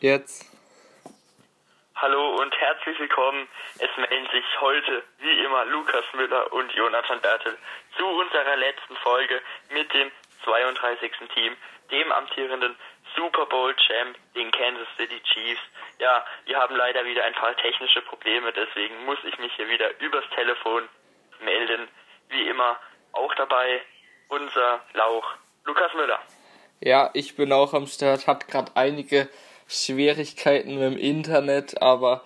Jetzt. 0.00 0.44
Hallo 1.94 2.36
und 2.36 2.54
herzlich 2.54 2.98
willkommen. 2.98 3.48
Es 3.78 3.88
melden 3.96 4.28
sich 4.30 4.44
heute, 4.60 5.02
wie 5.18 5.44
immer, 5.44 5.64
Lukas 5.64 6.04
Müller 6.14 6.52
und 6.52 6.70
Jonathan 6.72 7.18
Bertel 7.22 7.56
zu 7.96 8.04
unserer 8.04 8.56
letzten 8.56 8.94
Folge 8.96 9.40
mit 9.70 9.92
dem 9.94 10.10
32. 10.44 11.12
Team, 11.34 11.56
dem 11.90 12.12
amtierenden 12.12 12.76
Super 13.16 13.46
Bowl 13.46 13.74
Champ, 13.76 14.18
den 14.34 14.50
Kansas 14.50 14.86
City 14.98 15.18
Chiefs. 15.32 15.62
Ja, 15.98 16.26
wir 16.44 16.58
haben 16.58 16.76
leider 16.76 17.02
wieder 17.06 17.24
ein 17.24 17.32
paar 17.32 17.56
technische 17.56 18.02
Probleme, 18.02 18.52
deswegen 18.52 19.02
muss 19.06 19.18
ich 19.24 19.38
mich 19.38 19.52
hier 19.54 19.68
wieder 19.70 19.98
übers 20.00 20.24
Telefon 20.34 20.86
melden. 21.40 21.88
Wie 22.28 22.46
immer 22.48 22.78
auch 23.12 23.34
dabei 23.36 23.80
unser 24.28 24.84
Lauch 24.92 25.24
Lukas 25.64 25.94
Müller. 25.94 26.20
Ja, 26.80 27.08
ich 27.14 27.34
bin 27.36 27.50
auch 27.54 27.72
am 27.72 27.86
Start, 27.86 28.26
hat 28.26 28.46
gerade 28.48 28.72
einige 28.74 29.30
Schwierigkeiten 29.68 30.74
mit 30.74 30.82
dem 30.82 30.98
Internet, 30.98 31.82
aber 31.82 32.24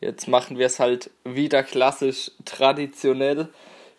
jetzt 0.00 0.28
machen 0.28 0.58
wir 0.58 0.66
es 0.66 0.80
halt 0.80 1.10
wieder 1.24 1.62
klassisch 1.62 2.30
traditionell. 2.44 3.48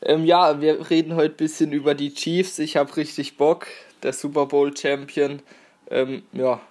Ähm, 0.02 0.26
ja, 0.26 0.62
wir 0.62 0.90
reden 0.90 1.16
heute 1.16 1.34
ein 1.34 1.38
bisschen 1.38 1.72
über 1.72 1.96
die 1.96 2.14
Chiefs. 2.14 2.60
Ich 2.60 2.78
habe 2.78 2.96
richtig 2.96 3.38
Bock. 3.38 3.68
Der 4.04 4.14
Super 4.14 4.46
Bowl 4.46 4.76
Champion. 4.76 5.42
Ähm, 5.90 6.24
ja, 6.32 6.62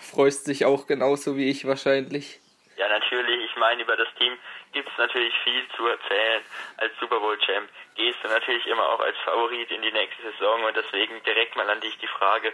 freust 0.00 0.46
dich 0.46 0.64
auch 0.64 0.86
genauso 0.86 1.36
wie 1.36 1.50
ich 1.50 1.66
wahrscheinlich. 1.66 2.40
Ja, 2.76 2.88
natürlich. 2.88 3.44
Ich 3.50 3.56
meine, 3.56 3.82
über 3.82 3.96
das 3.96 4.08
Team 4.18 4.32
gibt 4.72 4.88
es 4.88 4.96
natürlich 4.96 5.34
viel 5.44 5.62
zu 5.76 5.86
erzählen. 5.86 6.40
Als 6.78 6.92
Super 6.98 7.20
Bowl 7.20 7.38
Champ 7.38 7.68
gehst 7.96 8.18
du 8.22 8.28
natürlich 8.28 8.66
immer 8.66 8.88
auch 8.88 9.00
als 9.00 9.16
Favorit 9.24 9.70
in 9.70 9.82
die 9.82 9.92
nächste 9.92 10.22
Saison 10.32 10.64
und 10.64 10.76
deswegen 10.76 11.22
direkt 11.24 11.56
mal 11.56 11.68
an 11.68 11.80
dich 11.80 11.98
die 11.98 12.06
Frage, 12.06 12.52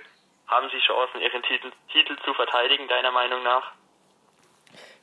haben 0.48 0.68
sie 0.70 0.78
Chancen, 0.78 1.20
ihren 1.20 1.42
Titel, 1.42 1.72
Titel 1.92 2.16
zu 2.24 2.34
verteidigen, 2.34 2.88
deiner 2.88 3.10
Meinung 3.10 3.42
nach? 3.42 3.72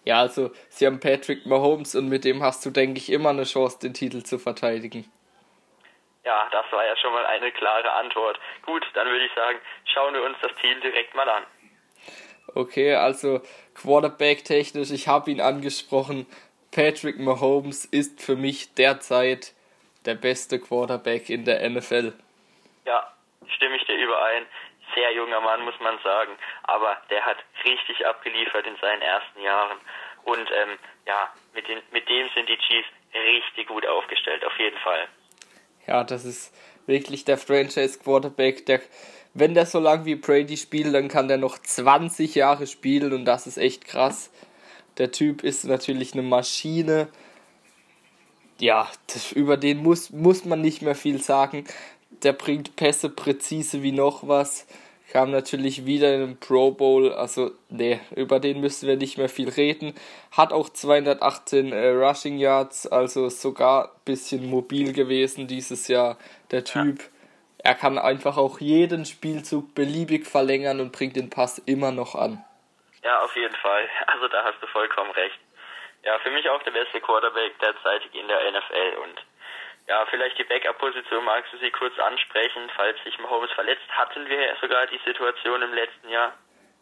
Ja, 0.05 0.19
also 0.19 0.52
sie 0.69 0.85
haben 0.85 0.99
Patrick 0.99 1.45
Mahomes 1.45 1.95
und 1.95 2.09
mit 2.09 2.25
dem 2.25 2.44
hast 2.44 2.66
du, 2.66 2.72
denke 2.72 2.97
ich, 2.97 3.09
immer 3.11 3.30
eine 3.30 3.44
Chance, 3.44 3.80
den 3.80 3.94
Titel 3.94 4.23
zu 4.23 4.38
verteidigen. 4.38 5.09
Ja, 6.25 6.47
das 6.52 6.66
war 6.72 6.85
ja 6.85 6.95
schon 6.97 7.13
mal 7.13 7.25
eine 7.25 7.52
klare 7.52 7.91
Antwort. 7.91 8.39
Gut, 8.66 8.85
dann 8.94 9.08
würde 9.08 9.25
ich 9.25 9.31
sagen, 9.33 9.59
schauen 9.94 10.13
wir 10.13 10.23
uns 10.23 10.38
das 10.41 10.53
Team 10.55 10.80
direkt 10.81 11.13
mal 11.16 11.27
an. 11.30 11.44
Okay, 12.55 12.95
also 12.95 13.41
Quarterback 13.73 14.44
technisch, 14.45 14.91
ich 14.91 15.07
habe 15.07 15.31
ihn 15.31 15.41
angesprochen. 15.41 16.28
Patrick 16.72 17.19
Mahomes 17.19 17.85
ist 17.85 18.22
für 18.22 18.35
mich 18.35 18.73
derzeit 18.73 19.53
der 20.05 20.16
beste 20.16 20.59
Quarterback 20.59 21.30
in 21.30 21.45
der 21.45 21.67
NFL. 21.69 22.13
Ja, 22.85 23.13
stimme 23.47 23.75
ich 23.78 23.85
dir 23.85 23.95
überein 23.95 24.45
sehr 24.95 25.11
junger 25.13 25.41
Mann, 25.41 25.63
muss 25.63 25.80
man 25.80 25.97
sagen. 26.03 26.33
Aber 26.63 26.97
der 27.09 27.25
hat 27.25 27.38
richtig 27.66 28.05
abgeliefert 28.05 28.66
in 28.67 28.75
seinen 28.77 29.02
ersten 29.02 29.41
Jahren. 29.41 29.77
Und 30.23 30.50
ähm, 30.52 30.77
ja, 31.05 31.30
mit, 31.53 31.67
den, 31.67 31.80
mit 31.91 32.08
dem 32.08 32.30
sind 32.35 32.47
die 32.50 32.58
Chiefs 32.58 32.88
richtig 33.13 33.67
gut 33.67 33.85
aufgestellt, 33.85 34.45
auf 34.45 34.58
jeden 34.58 34.77
Fall. 34.80 35.08
Ja, 35.88 36.03
das 36.03 36.25
ist 36.25 36.55
wirklich 36.88 37.25
der 37.25 37.38
Franchise-Quarterback, 37.38 38.66
der 38.66 38.81
wenn 39.33 39.55
der 39.55 39.66
so 39.66 39.80
lang 39.80 40.05
wie 40.05 40.16
Brady 40.16 40.58
spielt, 40.58 40.94
dann 40.94 41.07
kann 41.07 41.28
der 41.28 41.38
noch 41.38 41.57
20 41.57 42.35
Jahre 42.35 42.67
spielen 42.67 43.13
und 43.13 43.25
das 43.25 43.47
ist 43.47 43.57
echt 43.57 43.85
krass. 43.85 44.31
Der 44.97 45.11
Typ 45.11 45.44
ist 45.44 45.63
natürlich 45.66 46.13
eine 46.13 46.22
Maschine. 46.22 47.07
Ja, 48.59 48.88
das, 49.07 49.31
über 49.31 49.57
den 49.57 49.81
muss, 49.81 50.11
muss 50.11 50.45
man 50.45 50.61
nicht 50.61 50.83
mehr 50.83 50.94
viel 50.94 51.19
sagen. 51.19 51.66
Der 52.22 52.33
bringt 52.33 52.75
Pässe 52.75 53.09
präzise 53.09 53.81
wie 53.81 53.91
noch 53.91 54.28
was 54.28 54.67
kam 55.12 55.32
natürlich 55.32 55.86
wieder 55.86 56.14
in 56.14 56.22
den 56.22 56.40
Pro 56.40 56.72
Bowl, 56.72 57.14
also 57.14 57.52
nee, 57.70 58.00
über 58.16 58.40
den 58.40 58.62
müssen 58.62 58.88
wir 58.88 58.98
nicht 58.98 59.18
mehr 59.18 59.30
viel 59.30 59.50
reden. 59.50 59.94
Hat 60.32 60.52
auch 60.52 60.70
218 60.70 61.72
äh, 61.72 61.90
Rushing 61.90 62.38
Yards, 62.38 62.88
also 62.88 63.30
sogar 63.30 63.86
ein 63.86 64.02
bisschen 64.06 64.50
mobil 64.50 64.94
gewesen 64.94 65.48
dieses 65.48 65.88
Jahr, 65.88 66.18
der 66.52 66.63
Typ. 66.63 67.00
Ja. 67.00 67.06
Er 67.66 67.75
kann 67.75 67.97
einfach 67.97 68.38
auch 68.38 68.59
jeden 68.59 69.06
Spielzug 69.06 69.74
beliebig 69.74 70.28
verlängern 70.28 70.81
und 70.81 70.92
bringt 70.92 71.16
den 71.16 71.30
Pass 71.30 71.59
immer 71.59 71.92
noch 71.92 72.16
an. 72.16 72.44
Ja, 73.03 73.22
auf 73.22 73.36
jeden 73.36 73.56
Fall. 73.56 73.88
Also 74.08 74.28
da 74.28 74.44
hast 74.44 74.62
du 74.62 74.68
vollkommen 74.68 75.12
recht. 75.12 75.40
Ja, 76.03 76.18
für 76.19 76.31
mich 76.31 76.47
auch 76.50 76.62
der 76.63 76.72
beste 76.72 77.02
Quarterback 77.02 77.58
derzeitig 77.59 78.13
in 78.13 78.28
der 78.28 78.52
NFL 78.52 78.97
und 79.03 79.16
ja, 79.88 80.05
vielleicht 80.09 80.38
die 80.39 80.44
Backup-Position 80.44 81.25
magst 81.25 81.51
du 81.53 81.57
sie 81.57 81.71
kurz 81.71 81.97
ansprechen, 81.99 82.69
falls 82.75 82.97
sich 83.03 83.17
Mahomes 83.19 83.51
verletzt. 83.51 83.83
Hatten 83.89 84.27
wir 84.27 84.41
ja 84.41 84.53
sogar 84.61 84.88
die 84.88 84.99
Situation 85.05 85.61
im 85.61 85.73
letzten 85.73 86.09
Jahr. 86.09 86.33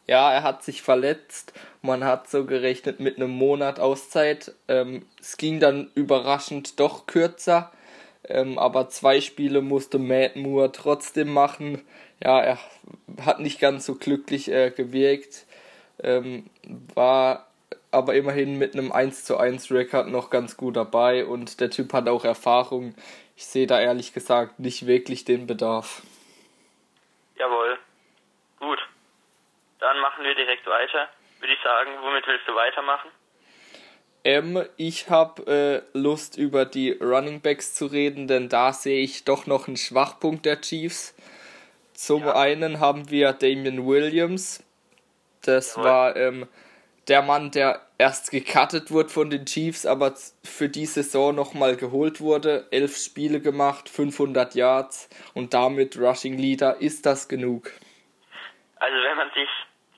Ja, 0.07 0.33
er 0.33 0.43
hat 0.43 0.63
sich 0.63 0.81
verletzt. 0.81 1.53
Man 1.81 2.03
hat 2.03 2.27
so 2.27 2.45
gerechnet 2.45 2.99
mit 2.99 3.17
einem 3.17 3.29
Monat 3.29 3.79
Auszeit. 3.79 4.51
Ähm, 4.67 5.07
es 5.19 5.37
ging 5.37 5.59
dann 5.59 5.91
überraschend 5.95 6.79
doch 6.79 7.07
kürzer. 7.07 7.71
Ähm, 8.27 8.59
aber 8.59 8.89
zwei 8.89 9.19
Spiele 9.19 9.61
musste 9.61 9.97
Matt 9.97 10.35
Moore 10.35 10.71
trotzdem 10.71 11.33
machen. 11.33 11.87
Ja, 12.23 12.39
er 12.39 12.59
hat 13.25 13.39
nicht 13.39 13.59
ganz 13.59 13.85
so 13.85 13.95
glücklich 13.95 14.51
äh, 14.51 14.69
gewirkt. 14.69 15.45
Ähm, 16.03 16.49
war 16.93 17.50
aber 17.91 18.15
immerhin 18.15 18.57
mit 18.57 18.73
einem 18.73 18.91
1 18.91 19.25
zu 19.25 19.37
1 19.37 19.71
Rekord 19.71 20.07
noch 20.07 20.29
ganz 20.29 20.57
gut 20.57 20.75
dabei 20.75 21.25
und 21.25 21.59
der 21.59 21.69
Typ 21.69 21.93
hat 21.93 22.07
auch 22.07 22.25
Erfahrung. 22.25 22.95
Ich 23.35 23.45
sehe 23.45 23.67
da 23.67 23.79
ehrlich 23.79 24.13
gesagt 24.13 24.59
nicht 24.59 24.87
wirklich 24.87 25.25
den 25.25 25.47
Bedarf. 25.47 26.01
Jawohl. 27.35 27.77
Gut. 28.59 28.79
Dann 29.79 29.99
machen 29.99 30.23
wir 30.23 30.35
direkt 30.35 30.65
weiter. 30.67 31.09
Würde 31.39 31.53
ich 31.53 31.59
sagen, 31.63 31.91
womit 32.01 32.27
willst 32.27 32.47
du 32.47 32.55
weitermachen? 32.55 33.09
Ähm, 34.23 34.63
ich 34.77 35.09
habe 35.09 35.83
äh, 35.93 35.97
Lust 35.97 36.37
über 36.37 36.65
die 36.65 36.91
Running 36.91 37.41
Backs 37.41 37.73
zu 37.73 37.87
reden, 37.87 38.27
denn 38.27 38.49
da 38.49 38.71
sehe 38.71 39.01
ich 39.01 39.25
doch 39.25 39.47
noch 39.47 39.67
einen 39.67 39.77
Schwachpunkt 39.77 40.45
der 40.45 40.61
Chiefs. 40.61 41.15
Zum 41.93 42.23
ja. 42.23 42.35
einen 42.35 42.79
haben 42.79 43.09
wir 43.09 43.33
Damian 43.33 43.85
Williams. 43.87 44.63
Das 45.43 45.75
Jawohl. 45.75 45.89
war 45.89 46.15
ähm, 46.15 46.47
der 47.11 47.21
Mann, 47.21 47.51
der 47.51 47.81
erst 47.97 48.31
gecuttet 48.31 48.89
wurde 48.89 49.09
von 49.09 49.29
den 49.29 49.45
Chiefs, 49.45 49.85
aber 49.85 50.13
für 50.45 50.69
die 50.69 50.85
Saison 50.85 51.35
nochmal 51.35 51.75
geholt 51.75 52.21
wurde. 52.21 52.69
Elf 52.71 52.95
Spiele 52.95 53.41
gemacht, 53.41 53.89
500 53.89 54.55
Yards 54.55 55.09
und 55.35 55.53
damit 55.53 55.99
Rushing 55.99 56.37
Leader. 56.37 56.77
Ist 56.79 57.05
das 57.05 57.27
genug? 57.27 57.69
Also 58.77 58.95
wenn 59.03 59.17
man 59.17 59.29
sich 59.31 59.49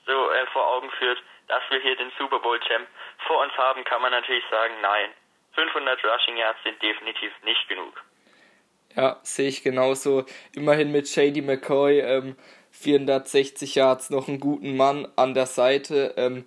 so 0.04 0.10
äh, 0.10 0.46
vor 0.52 0.66
Augen 0.66 0.90
führt, 0.98 1.22
dass 1.46 1.62
wir 1.70 1.80
hier 1.80 1.94
den 1.94 2.10
Super 2.18 2.40
Bowl 2.40 2.58
Champ 2.66 2.88
vor 3.28 3.44
uns 3.44 3.52
haben, 3.52 3.84
kann 3.84 4.02
man 4.02 4.10
natürlich 4.10 4.44
sagen, 4.50 4.74
nein. 4.82 5.10
500 5.54 6.00
Rushing 6.04 6.36
Yards 6.36 6.58
sind 6.64 6.82
definitiv 6.82 7.30
nicht 7.44 7.68
genug. 7.68 8.02
Ja, 8.96 9.20
sehe 9.22 9.48
ich 9.48 9.62
genauso. 9.62 10.24
Immerhin 10.52 10.90
mit 10.90 11.08
Shady 11.08 11.42
McCoy 11.42 12.00
ähm, 12.00 12.36
460 12.72 13.76
Yards 13.76 14.10
noch 14.10 14.26
einen 14.26 14.40
guten 14.40 14.76
Mann 14.76 15.06
an 15.14 15.34
der 15.34 15.46
Seite. 15.46 16.14
Ähm, 16.16 16.44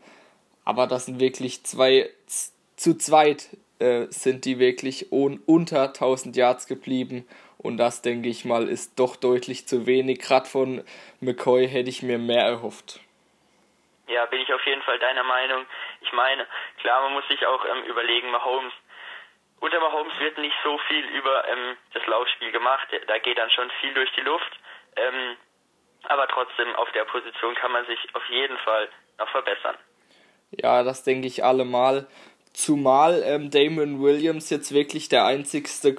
aber 0.68 0.86
das 0.86 1.06
sind 1.06 1.22
wirklich 1.22 1.64
zwei, 1.64 2.10
zu 2.76 2.98
zweit 2.98 3.48
äh, 3.80 4.08
sind 4.10 4.44
die 4.44 4.60
wirklich 4.60 5.14
un, 5.14 5.42
unter 5.48 5.96
1000 5.96 6.36
Yards 6.36 6.68
geblieben. 6.68 7.26
Und 7.58 7.78
das, 7.78 8.02
denke 8.02 8.28
ich 8.28 8.44
mal, 8.44 8.68
ist 8.68 9.00
doch 9.00 9.16
deutlich 9.16 9.66
zu 9.66 9.88
wenig. 9.88 10.20
Gerade 10.20 10.46
von 10.46 10.84
McCoy 11.22 11.70
hätte 11.70 11.90
ich 11.90 12.04
mir 12.04 12.18
mehr 12.18 12.44
erhofft. 12.44 13.00
Ja, 14.08 14.26
bin 14.26 14.42
ich 14.42 14.54
auf 14.54 14.66
jeden 14.66 14.82
Fall 14.82 15.00
deiner 15.00 15.24
Meinung. 15.24 15.66
Ich 16.02 16.12
meine, 16.12 16.46
klar, 16.82 17.02
man 17.02 17.14
muss 17.14 17.28
sich 17.30 17.46
auch 17.46 17.64
ähm, 17.64 17.86
überlegen, 17.86 18.30
Mahomes, 18.32 18.74
unter 19.62 19.80
Mahomes 19.80 20.20
wird 20.20 20.38
nicht 20.38 20.56
so 20.66 20.78
viel 20.90 21.06
über 21.16 21.48
ähm, 21.48 21.78
das 21.94 22.06
Laufspiel 22.08 22.52
gemacht. 22.52 22.90
Da 23.08 23.18
geht 23.20 23.38
dann 23.38 23.50
schon 23.52 23.72
viel 23.80 23.94
durch 23.94 24.12
die 24.18 24.22
Luft. 24.22 24.52
Ähm, 24.98 25.38
aber 26.10 26.28
trotzdem, 26.28 26.76
auf 26.76 26.92
der 26.92 27.06
Position 27.06 27.56
kann 27.56 27.72
man 27.72 27.86
sich 27.86 28.00
auf 28.14 28.26
jeden 28.28 28.58
Fall 28.58 28.90
noch 29.18 29.30
verbessern. 29.30 29.78
Ja, 30.52 30.84
das 30.84 31.04
denke 31.04 31.28
ich 31.28 31.44
allemal. 31.44 32.08
Zumal 32.54 33.22
ähm, 33.26 33.52
Damon 33.52 34.02
Williams 34.02 34.50
jetzt 34.50 34.72
wirklich 34.72 35.10
der 35.10 35.26
einzigste, 35.26 35.90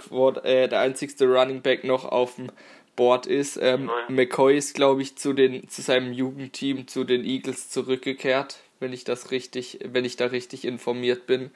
äh, 0.43 0.69
der 0.69 0.81
einzigste 0.81 1.27
Running 1.27 1.63
Back 1.63 1.85
noch 1.85 2.05
auf 2.05 2.35
dem 2.37 2.51
Board 2.97 3.27
ist. 3.27 3.57
Ähm, 3.63 3.89
McCoy 4.09 4.57
ist, 4.57 4.75
glaube 4.75 5.03
ich, 5.03 5.17
zu, 5.17 5.33
den, 5.33 5.69
zu 5.69 5.83
seinem 5.83 6.13
Jugendteam, 6.13 6.89
zu 6.89 7.05
den 7.05 7.25
Eagles 7.25 7.71
zurückgekehrt, 7.71 8.59
wenn 8.81 8.93
ich 8.93 9.05
das 9.05 9.31
richtig, 9.31 9.79
wenn 9.85 10.05
ich 10.05 10.17
da 10.17 10.27
richtig 10.27 10.65
informiert 10.65 11.27
bin. 11.27 11.53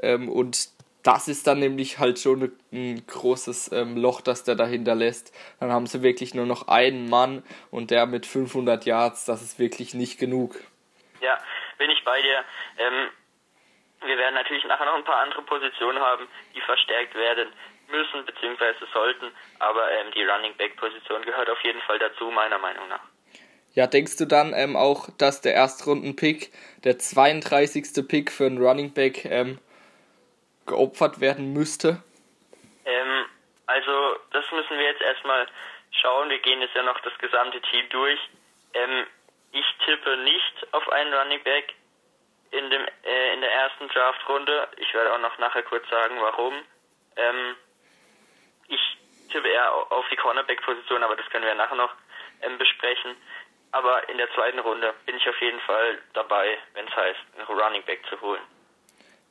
Ähm, 0.00 0.28
und 0.28 0.68
das 1.02 1.28
ist 1.28 1.46
dann 1.46 1.58
nämlich 1.58 1.98
halt 1.98 2.18
schon 2.18 2.52
ein 2.72 3.02
großes 3.06 3.72
ähm, 3.72 3.96
Loch, 3.96 4.20
das 4.20 4.44
der 4.44 4.54
dahinter 4.54 4.94
lässt. 4.94 5.32
Dann 5.58 5.72
haben 5.72 5.86
sie 5.86 6.02
wirklich 6.02 6.34
nur 6.34 6.46
noch 6.46 6.68
einen 6.68 7.08
Mann 7.08 7.42
und 7.70 7.90
der 7.90 8.06
mit 8.06 8.26
500 8.26 8.84
Yards, 8.86 9.24
das 9.24 9.42
ist 9.42 9.58
wirklich 9.58 9.94
nicht 9.94 10.18
genug. 10.18 10.60
Ja, 11.20 11.38
bin 11.78 11.90
ich 11.90 12.02
bei 12.04 12.20
dir. 12.22 12.44
Ähm, 12.78 13.10
wir 14.04 14.18
werden 14.18 14.34
natürlich 14.34 14.64
nachher 14.64 14.84
noch 14.84 14.94
ein 14.94 15.04
paar 15.04 15.20
andere 15.20 15.42
Positionen 15.42 16.00
haben, 16.00 16.28
die 16.54 16.60
verstärkt 16.60 17.14
werden 17.14 17.48
müssen 17.88 18.24
bzw. 18.24 18.74
sollten, 18.92 19.32
aber 19.58 19.90
ähm, 19.92 20.10
die 20.12 20.24
Running 20.24 20.54
Back 20.56 20.76
Position 20.76 21.22
gehört 21.22 21.48
auf 21.48 21.60
jeden 21.62 21.80
Fall 21.82 21.98
dazu, 21.98 22.30
meiner 22.30 22.58
Meinung 22.58 22.88
nach. 22.88 23.00
Ja, 23.72 23.86
denkst 23.86 24.16
du 24.16 24.26
dann 24.26 24.54
ähm, 24.54 24.74
auch, 24.74 25.08
dass 25.18 25.42
der 25.42 25.54
Erstrunden-Pick, 25.54 26.50
der 26.84 26.98
32. 26.98 28.08
Pick 28.08 28.32
für 28.32 28.46
einen 28.46 28.58
Running 28.58 28.94
Back, 28.94 29.24
ähm, 29.26 29.58
geopfert 30.66 31.20
werden 31.20 31.52
müsste? 31.52 32.02
Ähm, 32.84 33.26
also, 33.66 34.16
das 34.32 34.50
müssen 34.50 34.78
wir 34.78 34.86
jetzt 34.86 35.02
erstmal 35.02 35.46
schauen. 36.00 36.30
Wir 36.30 36.38
gehen 36.38 36.60
jetzt 36.60 36.74
ja 36.74 36.82
noch 36.82 36.98
das 37.00 37.16
gesamte 37.18 37.60
Team 37.60 37.84
durch. 37.90 38.18
Ich 39.52 39.64
tippe 39.84 40.16
nicht 40.18 40.72
auf 40.72 40.88
einen 40.90 41.12
Running 41.12 41.42
Back 41.42 41.74
in, 42.50 42.70
dem, 42.70 42.82
äh, 43.04 43.34
in 43.34 43.40
der 43.40 43.52
ersten 43.52 43.88
Draft-Runde. 43.88 44.68
Ich 44.78 44.92
werde 44.94 45.12
auch 45.12 45.20
noch 45.20 45.38
nachher 45.38 45.62
kurz 45.62 45.88
sagen, 45.88 46.16
warum. 46.20 46.54
Ähm, 47.16 47.56
ich 48.68 48.80
tippe 49.30 49.48
eher 49.48 49.72
auf 49.72 50.04
die 50.10 50.16
Cornerback-Position, 50.16 51.02
aber 51.02 51.16
das 51.16 51.28
können 51.30 51.44
wir 51.44 51.54
nachher 51.54 51.76
noch 51.76 51.92
ähm, 52.42 52.58
besprechen. 52.58 53.16
Aber 53.72 54.08
in 54.08 54.16
der 54.16 54.32
zweiten 54.34 54.58
Runde 54.58 54.94
bin 55.04 55.16
ich 55.16 55.28
auf 55.28 55.40
jeden 55.40 55.60
Fall 55.60 55.98
dabei, 56.14 56.56
wenn 56.74 56.86
es 56.86 56.96
heißt, 56.96 57.20
einen 57.36 57.60
Running 57.60 57.82
Back 57.84 58.00
zu 58.08 58.20
holen. 58.20 58.42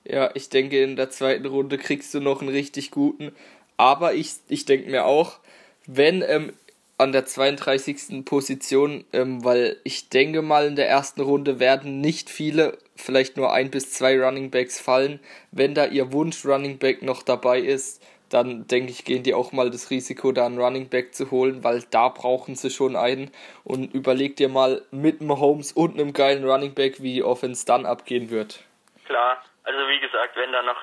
Ja, 0.03 0.29
ich 0.35 0.50
denke, 0.50 0.83
in 0.83 0.95
der 0.95 1.09
zweiten 1.09 1.47
Runde 1.47 1.77
kriegst 1.77 2.13
du 2.13 2.19
noch 2.19 2.41
einen 2.41 2.51
richtig 2.51 2.91
guten. 2.91 3.35
Aber 3.77 4.13
ich, 4.13 4.35
ich 4.50 4.65
denke 4.65 4.89
mir 4.89 5.06
auch, 5.06 5.39
wenn 5.88 6.21
ähm, 6.21 6.57
an 6.97 7.12
der 7.12 7.25
32. 7.25 8.24
Position, 8.25 9.06
ähm, 9.12 9.44
weil 9.44 9.77
ich 9.83 10.09
denke 10.09 10.42
mal, 10.42 10.65
in 10.65 10.75
der 10.75 10.88
ersten 10.88 11.21
Runde 11.21 11.59
werden 11.59 12.00
nicht 12.00 12.30
viele, 12.30 12.77
vielleicht 12.95 13.36
nur 13.38 13.51
ein 13.51 13.69
bis 13.69 13.92
zwei 13.92 14.18
Running 14.19 14.50
Backs 14.50 14.80
fallen. 14.80 15.19
Wenn 15.51 15.75
da 15.75 15.86
ihr 15.86 16.13
Wunsch 16.13 16.45
Running 16.45 16.77
Back 16.77 17.01
noch 17.01 17.24
dabei 17.24 17.59
ist, 17.59 18.01
dann 18.30 18.68
denke 18.68 18.92
ich, 18.92 19.06
gehen 19.06 19.24
die 19.24 19.33
auch 19.33 19.51
mal 19.51 19.69
das 19.69 19.92
Risiko, 19.92 20.31
da 20.31 20.45
einen 20.45 20.59
Running 20.59 20.89
Back 20.89 21.13
zu 21.13 21.31
holen, 21.31 21.63
weil 21.63 21.83
da 21.92 22.09
brauchen 22.09 22.56
sie 22.56 22.69
schon 22.69 22.95
einen. 22.95 23.31
Und 23.63 23.94
überleg 23.94 24.36
dir 24.38 24.50
mal 24.50 24.81
mit 24.92 25.21
einem 25.21 25.39
Holmes 25.39 25.74
und 25.74 26.00
einem 26.00 26.13
geilen 26.13 26.44
Running 26.50 26.74
Back, 26.74 27.01
wie 27.01 27.13
die 27.13 27.24
Offense 27.24 27.65
dann 27.65 27.86
abgehen 27.86 28.30
wird. 28.30 28.63
Klar, 29.06 29.44
also 29.63 29.80
wie 29.89 30.00
gesagt, 30.00 30.36
wenn 30.38 30.51
da 30.51 30.63
noch 30.63 30.77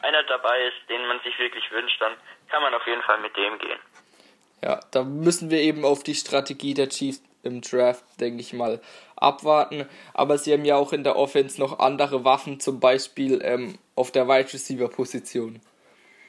einer 0.00 0.22
dabei 0.24 0.66
ist, 0.66 0.88
den 0.88 1.06
man 1.06 1.20
sich 1.20 1.38
wirklich 1.38 1.70
wünscht, 1.72 2.00
dann 2.00 2.12
kann 2.48 2.62
man 2.62 2.72
auf 2.74 2.86
jeden 2.86 3.02
Fall 3.02 3.20
mit 3.20 3.36
dem 3.36 3.58
gehen. 3.58 3.78
Ja, 4.62 4.80
da 4.90 5.04
müssen 5.04 5.50
wir 5.50 5.60
eben 5.60 5.84
auf 5.84 6.02
die 6.02 6.14
Strategie 6.14 6.74
der 6.74 6.88
Chiefs 6.88 7.22
im 7.42 7.60
Draft, 7.60 8.04
denke 8.20 8.40
ich 8.40 8.52
mal, 8.52 8.80
abwarten. 9.16 9.88
Aber 10.14 10.38
sie 10.38 10.52
haben 10.52 10.64
ja 10.64 10.76
auch 10.76 10.92
in 10.92 11.04
der 11.04 11.16
Offense 11.16 11.60
noch 11.60 11.78
andere 11.78 12.24
Waffen, 12.24 12.60
zum 12.60 12.80
Beispiel 12.80 13.40
ähm, 13.42 13.78
auf 13.94 14.10
der 14.10 14.28
Wide 14.28 14.52
Receiver 14.52 14.88
Position. 14.88 15.60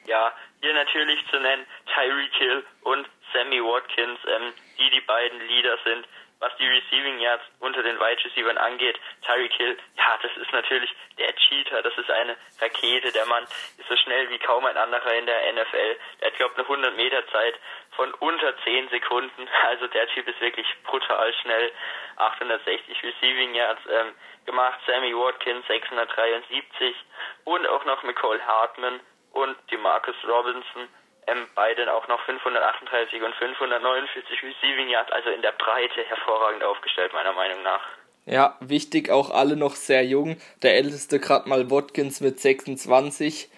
Ja, 0.05 0.31
hier 0.61 0.73
natürlich 0.73 1.19
zu 1.29 1.39
nennen 1.39 1.65
Tyreek 1.93 2.33
Hill 2.37 2.63
und 2.81 3.07
Sammy 3.33 3.61
Watkins, 3.61 4.19
ähm, 4.25 4.53
die 4.79 4.89
die 4.89 5.01
beiden 5.01 5.39
Leader 5.47 5.77
sind, 5.83 6.07
was 6.39 6.51
die 6.57 6.67
Receiving 6.67 7.19
Yards 7.19 7.43
unter 7.59 7.81
den 7.83 7.97
Wide 7.99 8.23
Receivers 8.23 8.57
angeht. 8.57 8.97
Tyreek 9.25 9.53
Hill, 9.53 9.77
ja, 9.97 10.19
das 10.21 10.31
ist 10.37 10.51
natürlich 10.53 10.89
der 11.17 11.33
Cheater, 11.35 11.81
das 11.81 11.97
ist 11.97 12.09
eine 12.09 12.37
Rakete. 12.61 13.11
Der 13.11 13.25
Mann 13.25 13.43
ist 13.77 13.89
so 13.89 13.95
schnell 13.97 14.29
wie 14.29 14.37
kaum 14.39 14.65
ein 14.65 14.77
anderer 14.77 15.13
in 15.13 15.25
der 15.25 15.53
NFL. 15.53 15.97
Der 16.21 16.27
hat, 16.27 16.37
glaube 16.37 16.53
ich, 16.53 16.59
eine 16.59 16.67
100 16.67 16.95
Meter 16.95 17.27
Zeit 17.27 17.55
von 17.97 18.13
unter 18.13 18.53
10 18.63 18.89
Sekunden. 18.89 19.49
Also 19.67 19.87
der 19.87 20.07
Typ 20.07 20.25
ist 20.29 20.39
wirklich 20.39 20.65
brutal 20.85 21.33
schnell. 21.41 21.71
860 22.15 23.03
Receiving 23.03 23.53
Yards 23.53 23.81
ähm, 23.91 24.13
gemacht. 24.45 24.79
Sammy 24.87 25.13
Watkins 25.13 25.67
673 25.67 26.95
und 27.43 27.67
auch 27.67 27.83
noch 27.83 28.01
Nicole 28.03 28.39
Hartman 28.47 29.01
und 29.33 29.57
die 29.69 29.77
Marcus 29.77 30.15
Robinson, 30.25 30.87
ähm, 31.27 31.47
beide 31.53 31.93
auch 31.93 32.07
noch 32.07 32.21
538 32.21 33.21
und 33.21 33.35
549 33.35 34.43
Receiving 34.43 34.89
Yards, 34.89 35.11
also 35.11 35.29
in 35.29 35.41
der 35.41 35.51
Breite 35.51 36.03
hervorragend 36.05 36.63
aufgestellt, 36.63 37.11
meiner 37.13 37.33
Meinung 37.33 37.61
nach. 37.63 37.81
Ja, 38.25 38.57
wichtig, 38.59 39.09
auch 39.09 39.29
alle 39.29 39.55
noch 39.55 39.75
sehr 39.75 40.03
jung. 40.03 40.37
Der 40.61 40.75
älteste 40.75 41.19
gerade 41.19 41.47
mal 41.47 41.69
Watkins 41.71 42.19
mit 42.19 42.39
26 42.39 43.49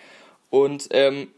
und 0.49 0.87
ähm, 0.91 1.33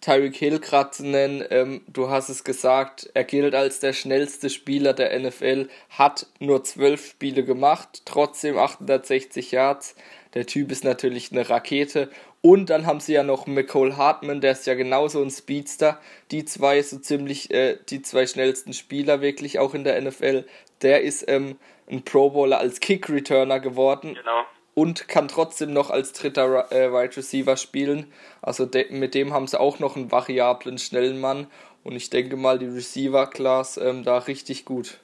Tyreek 0.00 0.36
Hill 0.36 0.60
gerade 0.60 0.90
zu 0.90 1.06
nennen, 1.06 1.44
ähm, 1.50 1.82
du 1.86 2.08
hast 2.08 2.30
es 2.30 2.44
gesagt, 2.44 3.10
er 3.12 3.24
gilt 3.24 3.54
als 3.54 3.80
der 3.80 3.92
schnellste 3.92 4.48
Spieler 4.48 4.94
der 4.94 5.18
NFL, 5.18 5.68
hat 5.90 6.26
nur 6.38 6.64
12 6.64 7.10
Spiele 7.10 7.44
gemacht, 7.44 8.02
trotzdem 8.06 8.56
860 8.56 9.52
Yards. 9.52 9.94
Der 10.32 10.46
Typ 10.46 10.70
ist 10.70 10.84
natürlich 10.84 11.32
eine 11.32 11.48
Rakete 11.50 12.08
und 12.42 12.70
dann 12.70 12.86
haben 12.86 13.00
sie 13.00 13.12
ja 13.12 13.22
noch 13.22 13.46
McCall 13.46 13.96
Hartman, 13.96 14.40
der 14.40 14.52
ist 14.52 14.66
ja 14.66 14.74
genauso 14.74 15.22
ein 15.22 15.30
Speedster. 15.30 16.00
Die 16.30 16.44
zwei 16.46 16.80
so 16.82 16.98
ziemlich, 16.98 17.50
äh, 17.50 17.76
die 17.90 18.00
zwei 18.00 18.26
schnellsten 18.26 18.72
Spieler 18.72 19.20
wirklich 19.20 19.58
auch 19.58 19.74
in 19.74 19.84
der 19.84 20.00
NFL. 20.00 20.46
Der 20.80 21.02
ist 21.02 21.28
ähm, 21.28 21.58
ein 21.90 22.02
Pro 22.02 22.30
Bowler 22.30 22.58
als 22.58 22.80
Kick 22.80 23.10
Returner 23.10 23.60
geworden. 23.60 24.14
Genau. 24.14 24.44
Und 24.74 25.08
kann 25.08 25.28
trotzdem 25.28 25.72
noch 25.72 25.90
als 25.90 26.12
dritter 26.12 26.70
äh, 26.70 26.92
Wide 26.92 27.16
Receiver 27.16 27.56
spielen. 27.56 28.12
Also 28.40 28.66
de 28.66 28.90
mit 28.90 29.14
dem 29.14 29.32
haben 29.34 29.46
sie 29.46 29.58
auch 29.58 29.78
noch 29.78 29.96
einen 29.96 30.12
variablen, 30.12 30.78
schnellen 30.78 31.20
Mann. 31.20 31.50
Und 31.82 31.96
ich 31.96 32.10
denke 32.10 32.36
mal, 32.36 32.58
die 32.58 32.66
Receiver-Class 32.66 33.78
ähm, 33.78 34.04
da 34.04 34.18
richtig 34.18 34.64
gut. 34.64 34.98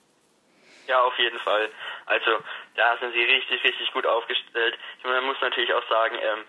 Ja, 0.86 1.02
auf 1.02 1.18
jeden 1.18 1.38
Fall. 1.40 1.68
Also 2.06 2.30
da 2.76 2.96
sind 3.00 3.12
sie 3.12 3.22
richtig, 3.22 3.64
richtig 3.64 3.92
gut 3.92 4.06
aufgestellt. 4.06 4.78
Man 5.02 5.24
muss 5.24 5.36
natürlich 5.40 5.72
auch 5.74 5.88
sagen, 5.88 6.16
ähm, 6.16 6.44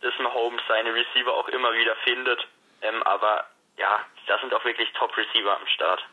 dass 0.00 0.12
Mahomes 0.18 0.62
seine 0.68 0.92
Receiver 0.92 1.32
auch 1.32 1.48
immer 1.48 1.72
wieder 1.72 1.94
findet. 2.04 2.46
Ähm, 2.82 3.02
aber 3.04 3.46
ja, 3.78 4.00
da 4.26 4.38
sind 4.40 4.52
auch 4.54 4.64
wirklich 4.64 4.90
Top-Receiver 4.94 5.56
am 5.56 5.66
Start. 5.68 6.04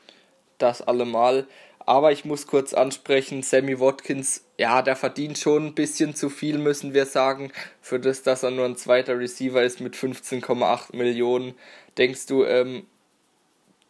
Das 0.60 0.82
allemal. 0.82 1.48
Aber 1.86 2.12
ich 2.12 2.24
muss 2.24 2.48
kurz 2.48 2.74
ansprechen, 2.74 3.44
Sammy 3.44 3.80
Watkins, 3.80 4.50
ja, 4.58 4.82
der 4.82 4.96
verdient 4.96 5.38
schon 5.38 5.68
ein 5.68 5.76
bisschen 5.76 6.16
zu 6.16 6.30
viel, 6.30 6.58
müssen 6.58 6.94
wir 6.94 7.06
sagen, 7.06 7.52
für 7.82 8.00
das, 8.00 8.24
dass 8.24 8.44
er 8.44 8.52
nur 8.52 8.66
ein 8.66 8.78
zweiter 8.78 9.20
Receiver 9.20 9.62
ist 9.62 9.82
mit 9.82 9.96
15,8 9.96 10.96
Millionen. 10.96 11.58
Denkst 11.98 12.28
du, 12.28 12.46
ähm, 12.46 12.88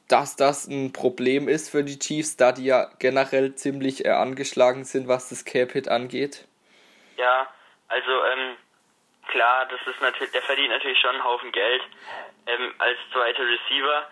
dass 0.07 0.35
das 0.35 0.67
ein 0.67 0.91
Problem 0.91 1.47
ist 1.47 1.69
für 1.69 1.83
die 1.83 1.99
Chiefs, 1.99 2.35
da 2.35 2.51
die 2.51 2.65
ja 2.65 2.89
generell 2.99 3.55
ziemlich 3.55 4.05
äh, 4.05 4.09
angeschlagen 4.09 4.85
sind, 4.85 5.07
was 5.07 5.29
das 5.29 5.45
Cap-Hit 5.45 5.87
angeht? 5.87 6.47
Ja, 7.17 7.47
also 7.87 8.11
ähm, 8.25 8.57
klar, 9.27 9.67
das 9.67 9.79
ist 9.87 10.01
natürlich, 10.01 10.31
der 10.31 10.41
verdient 10.41 10.69
natürlich 10.69 10.99
schon 10.99 11.11
einen 11.11 11.23
Haufen 11.23 11.51
Geld 11.51 11.81
ähm, 12.47 12.73
als 12.79 12.97
zweiter 13.11 13.43
Receiver. 13.43 14.07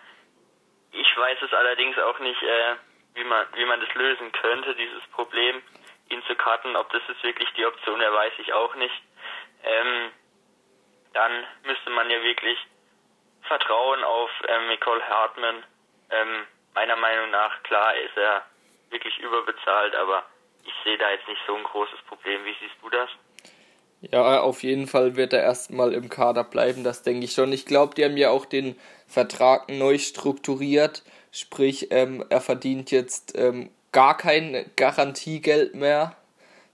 Ich 0.92 1.16
weiß 1.16 1.38
es 1.42 1.52
allerdings 1.52 1.98
auch 1.98 2.18
nicht, 2.20 2.42
äh, 2.42 2.74
wie 3.14 3.24
man 3.24 3.46
wie 3.54 3.64
man 3.64 3.80
das 3.80 3.92
lösen 3.94 4.32
könnte, 4.32 4.74
dieses 4.74 5.02
Problem, 5.08 5.62
ihn 6.08 6.22
zu 6.26 6.34
cutten. 6.34 6.76
Ob 6.76 6.90
das 6.90 7.02
ist 7.08 7.22
wirklich 7.22 7.48
die 7.56 7.66
Option 7.66 8.00
wäre, 8.00 8.12
weiß 8.12 8.32
ich 8.38 8.52
auch 8.52 8.74
nicht. 8.74 9.02
Ähm, 9.64 10.10
dann 11.12 11.44
müsste 11.64 11.90
man 11.90 12.10
ja 12.10 12.22
wirklich 12.22 12.58
vertrauen 13.42 14.02
auf 14.04 14.30
ähm, 14.48 14.68
Nicole 14.68 15.06
Hartman. 15.06 15.62
Ähm, 16.10 16.46
meiner 16.74 16.96
Meinung 16.96 17.30
nach, 17.30 17.62
klar, 17.64 17.94
ist 17.96 18.16
er 18.16 18.42
wirklich 18.90 19.18
überbezahlt, 19.18 19.94
aber 19.94 20.24
ich 20.64 20.72
sehe 20.84 20.98
da 20.98 21.10
jetzt 21.10 21.28
nicht 21.28 21.40
so 21.46 21.54
ein 21.54 21.64
großes 21.64 22.00
Problem. 22.08 22.44
Wie 22.44 22.54
siehst 22.60 22.76
du 22.82 22.90
das? 22.90 23.10
Ja, 24.00 24.40
auf 24.40 24.62
jeden 24.62 24.88
Fall 24.88 25.16
wird 25.16 25.32
er 25.32 25.42
erstmal 25.42 25.92
im 25.92 26.08
Kader 26.08 26.42
bleiben, 26.44 26.82
das 26.82 27.02
denke 27.02 27.24
ich 27.24 27.32
schon. 27.32 27.52
Ich 27.52 27.66
glaube, 27.66 27.94
die 27.94 28.04
haben 28.04 28.16
ja 28.16 28.30
auch 28.30 28.46
den 28.46 28.78
Vertrag 29.06 29.68
neu 29.68 29.98
strukturiert, 29.98 31.04
sprich, 31.32 31.88
ähm, 31.90 32.24
er 32.28 32.40
verdient 32.40 32.90
jetzt 32.90 33.36
ähm, 33.36 33.70
gar 33.90 34.16
kein 34.16 34.70
Garantiegeld 34.76 35.74
mehr, 35.74 36.16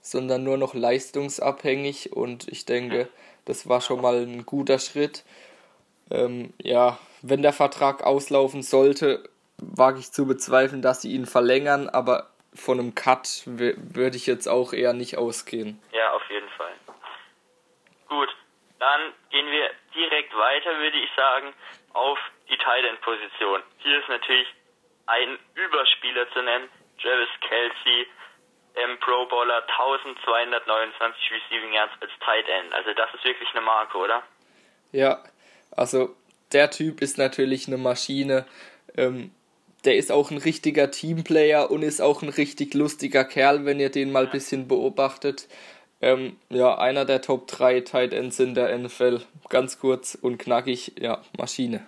sondern 0.01 0.43
nur 0.43 0.57
noch 0.57 0.73
leistungsabhängig 0.73 2.13
und 2.13 2.47
ich 2.47 2.65
denke, 2.65 3.09
das 3.45 3.67
war 3.67 3.81
schon 3.81 4.01
mal 4.01 4.21
ein 4.21 4.45
guter 4.45 4.77
Schritt. 4.77 5.23
Ähm, 6.11 6.53
ja, 6.61 6.99
wenn 7.21 7.41
der 7.41 7.53
Vertrag 7.53 8.03
auslaufen 8.03 8.61
sollte, 8.61 9.27
wage 9.57 9.99
ich 9.99 10.11
zu 10.11 10.25
bezweifeln, 10.25 10.81
dass 10.81 11.01
sie 11.01 11.13
ihn 11.13 11.25
verlängern, 11.25 11.89
aber 11.89 12.29
von 12.53 12.79
einem 12.79 12.95
Cut 12.95 13.43
würde 13.45 14.17
ich 14.17 14.25
jetzt 14.25 14.47
auch 14.47 14.73
eher 14.73 14.93
nicht 14.93 15.17
ausgehen. 15.17 15.81
Ja, 15.91 16.13
auf 16.13 16.23
jeden 16.29 16.49
Fall. 16.49 16.73
Gut, 18.07 18.29
dann 18.79 19.13
gehen 19.29 19.45
wir 19.47 19.69
direkt 19.93 20.33
weiter, 20.35 20.77
würde 20.79 20.97
ich 20.97 21.09
sagen, 21.15 21.53
auf 21.93 22.17
die 22.69 22.81
Tight 22.81 22.85
End 22.85 23.01
Position. 23.01 23.61
Hier 23.79 23.99
ist 23.99 24.09
natürlich 24.09 24.47
ein 25.07 25.39
Überspieler 25.55 26.29
zu 26.33 26.41
nennen, 26.41 26.69
Travis 27.01 27.29
Kelsey, 27.41 28.07
ähm, 28.75 28.97
Pro 28.99 29.25
Bowler 29.25 29.63
1229 29.67 31.31
Receiving 31.31 31.73
Yards 31.73 31.93
als 32.01 32.11
Tight 32.23 32.47
End. 32.47 32.73
Also 32.73 32.93
das 32.93 33.09
ist 33.15 33.23
wirklich 33.23 33.49
eine 33.53 33.61
Marke, 33.61 33.97
oder? 33.97 34.23
Ja, 34.91 35.23
also 35.71 36.15
der 36.51 36.69
Typ 36.69 37.01
ist 37.01 37.17
natürlich 37.17 37.67
eine 37.67 37.77
Maschine. 37.77 38.45
Ähm, 38.95 39.31
der 39.85 39.95
ist 39.95 40.11
auch 40.11 40.29
ein 40.29 40.37
richtiger 40.37 40.91
Teamplayer 40.91 41.71
und 41.71 41.83
ist 41.83 42.01
auch 42.01 42.21
ein 42.21 42.29
richtig 42.29 42.73
lustiger 42.73 43.23
Kerl, 43.23 43.65
wenn 43.65 43.79
ihr 43.79 43.89
den 43.89 44.11
mal 44.11 44.25
ein 44.25 44.31
bisschen 44.31 44.67
beobachtet. 44.67 45.47
Ähm, 46.01 46.37
ja, 46.49 46.77
einer 46.77 47.05
der 47.05 47.21
Top 47.21 47.47
3 47.47 47.81
Tight 47.81 48.13
Ends 48.13 48.39
in 48.39 48.53
der 48.53 48.77
NFL. 48.77 49.21
Ganz 49.49 49.79
kurz 49.79 50.15
und 50.15 50.37
knackig, 50.37 50.93
ja, 50.99 51.21
Maschine. 51.37 51.85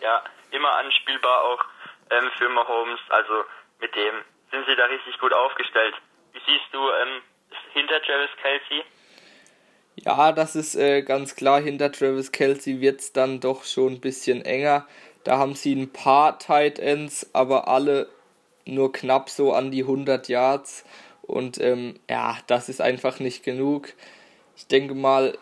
Ja, 0.00 0.22
immer 0.50 0.74
anspielbar 0.76 1.44
auch 1.44 1.64
ähm, 2.10 2.30
für 2.38 2.48
Mahomes. 2.48 3.00
Also 3.08 3.44
mit 3.80 3.94
dem 3.94 4.14
sind 4.50 4.66
sie 4.66 4.76
da 4.76 4.86
richtig 4.86 5.18
gut 5.18 5.32
aufgestellt. 5.32 5.94
Wie 6.32 6.40
siehst 6.46 6.72
du 6.72 6.78
ähm, 6.78 7.22
hinter 7.72 8.00
Travis 8.02 8.30
Kelsey? 8.40 8.84
Ja, 9.96 10.32
das 10.32 10.54
ist 10.54 10.76
äh, 10.76 11.02
ganz 11.02 11.34
klar. 11.34 11.60
Hinter 11.60 11.90
Travis 11.90 12.32
Kelsey 12.32 12.80
wird 12.80 13.00
es 13.00 13.12
dann 13.12 13.40
doch 13.40 13.64
schon 13.64 13.94
ein 13.94 14.00
bisschen 14.00 14.44
enger. 14.44 14.86
Da 15.24 15.38
haben 15.38 15.54
sie 15.54 15.74
ein 15.74 15.92
paar 15.92 16.38
Tight 16.38 16.78
Ends, 16.78 17.30
aber 17.34 17.68
alle 17.68 18.08
nur 18.64 18.92
knapp 18.92 19.28
so 19.28 19.52
an 19.52 19.70
die 19.70 19.82
100 19.82 20.28
Yards. 20.28 20.84
Und 21.22 21.60
ähm, 21.60 21.98
ja, 22.08 22.38
das 22.46 22.68
ist 22.68 22.80
einfach 22.80 23.18
nicht 23.18 23.42
genug. 23.44 23.88
Ich 24.56 24.66
denke 24.68 24.94
mal, 24.94 25.36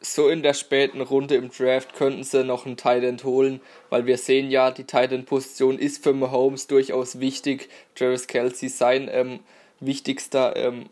so 0.00 0.28
in 0.28 0.42
der 0.42 0.54
späten 0.54 1.00
Runde 1.00 1.34
im 1.34 1.50
Draft 1.50 1.94
könnten 1.94 2.22
sie 2.22 2.44
noch 2.44 2.66
einen 2.66 2.76
Tight 2.76 3.02
End 3.02 3.24
holen, 3.24 3.60
weil 3.90 4.06
wir 4.06 4.18
sehen 4.18 4.50
ja, 4.50 4.70
die 4.70 4.84
Tight 4.84 5.12
End 5.12 5.26
Position 5.26 5.78
ist 5.78 6.02
für 6.02 6.12
Mahomes 6.12 6.66
durchaus 6.66 7.20
wichtig. 7.20 7.68
Travis 7.94 8.26
Kelsey 8.26 8.68
sein 8.68 9.08
ähm, 9.10 9.40
wichtigster 9.80 10.56
ähm, 10.56 10.86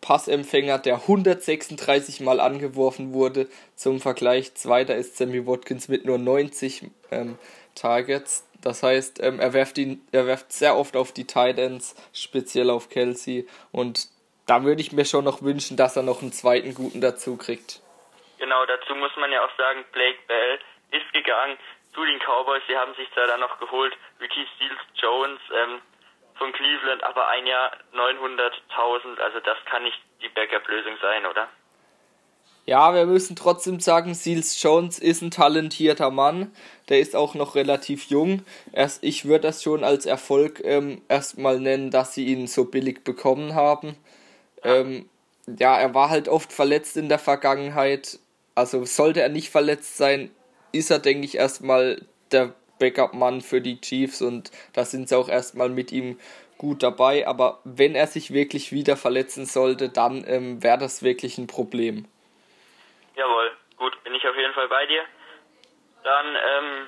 Passempfänger, 0.00 0.78
der 0.78 1.00
136 1.02 2.20
Mal 2.20 2.38
angeworfen 2.38 3.12
wurde. 3.12 3.48
Zum 3.74 4.00
Vergleich, 4.00 4.54
zweiter 4.54 4.94
ist 4.94 5.16
Sammy 5.16 5.46
Watkins 5.46 5.88
mit 5.88 6.04
nur 6.04 6.18
90 6.18 6.90
ähm, 7.10 7.38
Targets. 7.74 8.44
Das 8.60 8.82
heißt, 8.82 9.20
ähm, 9.22 9.40
er, 9.40 9.52
werft 9.52 9.78
ihn, 9.78 10.00
er 10.12 10.26
werft 10.26 10.52
sehr 10.52 10.76
oft 10.76 10.96
auf 10.96 11.12
die 11.12 11.24
Tight 11.24 11.58
Ends, 11.58 11.94
speziell 12.12 12.70
auf 12.70 12.88
Kelsey. 12.88 13.46
Und 13.72 14.08
da 14.46 14.62
würde 14.62 14.80
ich 14.80 14.92
mir 14.92 15.04
schon 15.04 15.24
noch 15.24 15.42
wünschen, 15.42 15.76
dass 15.76 15.96
er 15.96 16.02
noch 16.02 16.22
einen 16.22 16.32
zweiten 16.32 16.74
guten 16.74 17.00
dazu 17.00 17.36
kriegt. 17.36 17.80
Genau, 18.38 18.64
dazu 18.66 18.94
muss 18.94 19.14
man 19.16 19.32
ja 19.32 19.44
auch 19.44 19.56
sagen, 19.56 19.84
Blake 19.92 20.18
Bell 20.26 20.58
ist 20.90 21.12
gegangen 21.12 21.56
zu 21.94 22.04
den 22.04 22.18
Cowboys. 22.20 22.62
Sie 22.68 22.76
haben 22.76 22.94
sich 22.94 23.08
da 23.14 23.26
dann 23.26 23.40
noch 23.40 23.58
geholt, 23.58 23.96
Ricky 24.20 24.46
Steele 24.54 24.76
Jones 24.94 25.40
ähm, 25.52 25.80
von 26.36 26.52
Cleveland, 26.52 27.02
aber 27.02 27.28
ein 27.28 27.46
Jahr 27.46 27.72
900.000, 27.94 29.18
also 29.18 29.40
das 29.40 29.56
kann 29.64 29.82
nicht 29.82 29.98
die 30.22 30.28
Backup-Lösung 30.28 30.96
sein, 31.00 31.24
oder? 31.26 31.48
Ja, 32.66 32.92
wir 32.94 33.06
müssen 33.06 33.36
trotzdem 33.36 33.78
sagen, 33.78 34.14
Seals 34.14 34.60
Jones 34.60 34.98
ist 34.98 35.22
ein 35.22 35.30
talentierter 35.30 36.10
Mann. 36.10 36.52
Der 36.88 36.98
ist 36.98 37.14
auch 37.14 37.34
noch 37.34 37.54
relativ 37.54 38.06
jung. 38.06 38.44
Erst, 38.72 39.04
ich 39.04 39.24
würde 39.24 39.42
das 39.42 39.62
schon 39.62 39.84
als 39.84 40.04
Erfolg 40.04 40.60
ähm, 40.64 41.00
erstmal 41.08 41.60
nennen, 41.60 41.92
dass 41.92 42.14
sie 42.14 42.26
ihn 42.26 42.48
so 42.48 42.64
billig 42.64 43.04
bekommen 43.04 43.54
haben. 43.54 43.96
Ähm, 44.64 45.08
ja, 45.46 45.78
er 45.78 45.94
war 45.94 46.10
halt 46.10 46.28
oft 46.28 46.52
verletzt 46.52 46.96
in 46.96 47.08
der 47.08 47.20
Vergangenheit. 47.20 48.18
Also 48.56 48.84
sollte 48.86 49.20
er 49.20 49.28
nicht 49.28 49.50
verletzt 49.50 49.98
sein, 49.98 50.34
ist 50.72 50.90
er, 50.90 50.98
denke 50.98 51.26
ich, 51.26 51.36
erstmal 51.36 52.02
der 52.32 52.54
Backup-Mann 52.80 53.42
für 53.42 53.60
die 53.60 53.80
Chiefs 53.80 54.22
und 54.22 54.50
da 54.72 54.84
sind 54.84 55.08
sie 55.08 55.16
auch 55.16 55.28
erstmal 55.28 55.68
mit 55.68 55.92
ihm 55.92 56.18
gut 56.58 56.82
dabei. 56.82 57.28
Aber 57.28 57.60
wenn 57.64 57.94
er 57.94 58.06
sich 58.06 58.32
wirklich 58.32 58.72
wieder 58.72 58.96
verletzen 58.96 59.44
sollte, 59.44 59.90
dann 59.90 60.24
ähm, 60.26 60.62
wäre 60.62 60.78
das 60.78 61.02
wirklich 61.02 61.36
ein 61.36 61.46
Problem. 61.46 62.06
Jawohl, 63.14 63.52
gut, 63.76 64.02
bin 64.04 64.14
ich 64.14 64.26
auf 64.26 64.36
jeden 64.36 64.54
Fall 64.54 64.68
bei 64.68 64.86
dir. 64.86 65.02
Dann 66.02 66.26
ähm, 66.26 66.86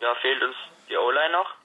ja, 0.00 0.14
fehlt 0.16 0.42
uns 0.42 0.56
die 0.88 0.96
O-Line 0.96 1.32
noch. 1.32 1.63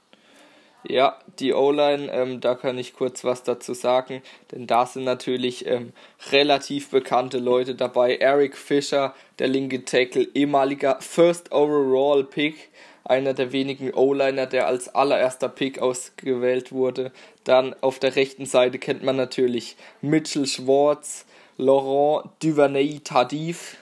Ja, 0.87 1.19
die 1.39 1.53
O-Line, 1.53 2.09
ähm, 2.11 2.39
da 2.39 2.55
kann 2.55 2.77
ich 2.77 2.93
kurz 2.93 3.25
was 3.25 3.43
dazu 3.43 3.73
sagen, 3.73 4.21
denn 4.51 4.65
da 4.65 4.85
sind 4.85 5.03
natürlich 5.03 5.65
ähm, 5.67 5.91
relativ 6.31 6.89
bekannte 6.89 7.37
Leute 7.37 7.75
dabei. 7.75 8.15
Eric 8.15 8.55
Fischer, 8.55 9.13
der 9.39 9.49
linke 9.49 9.83
Tackle, 9.83 10.27
ehemaliger 10.33 10.97
First 11.01 11.51
Overall 11.51 12.23
Pick, 12.23 12.69
einer 13.03 13.33
der 13.33 13.51
wenigen 13.51 13.93
O-Liner, 13.93 14.45
der 14.45 14.67
als 14.67 14.93
allererster 14.95 15.49
Pick 15.49 15.79
ausgewählt 15.79 16.71
wurde. 16.71 17.11
Dann 17.43 17.75
auf 17.81 17.99
der 17.99 18.15
rechten 18.15 18.45
Seite 18.45 18.79
kennt 18.79 19.03
man 19.03 19.17
natürlich 19.17 19.75
Mitchell 19.99 20.45
Schwartz, 20.45 21.25
Laurent 21.57 22.29
Duvernay 22.41 23.01
Tardif, 23.03 23.75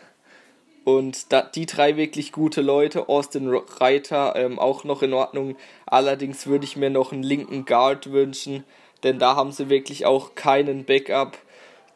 und 0.87 1.33
da, 1.33 1.41
die 1.41 1.65
drei 1.65 1.97
wirklich 1.97 2.31
gute 2.31 2.61
Leute, 2.61 3.09
Austin 3.09 3.53
Reiter 3.53 4.37
ähm, 4.37 4.57
auch 4.57 4.85
noch 4.85 5.03
in 5.03 5.13
Ordnung. 5.13 5.57
Allerdings 5.85 6.47
würde 6.47 6.63
ich 6.63 6.77
mir 6.77 6.89
noch 6.89 7.11
einen 7.11 7.23
linken 7.23 7.65
Guard 7.65 8.13
wünschen, 8.13 8.63
denn 9.03 9.19
da 9.19 9.35
haben 9.35 9.51
sie 9.51 9.69
wirklich 9.69 10.05
auch 10.05 10.33
keinen 10.35 10.85
Backup 10.85 11.37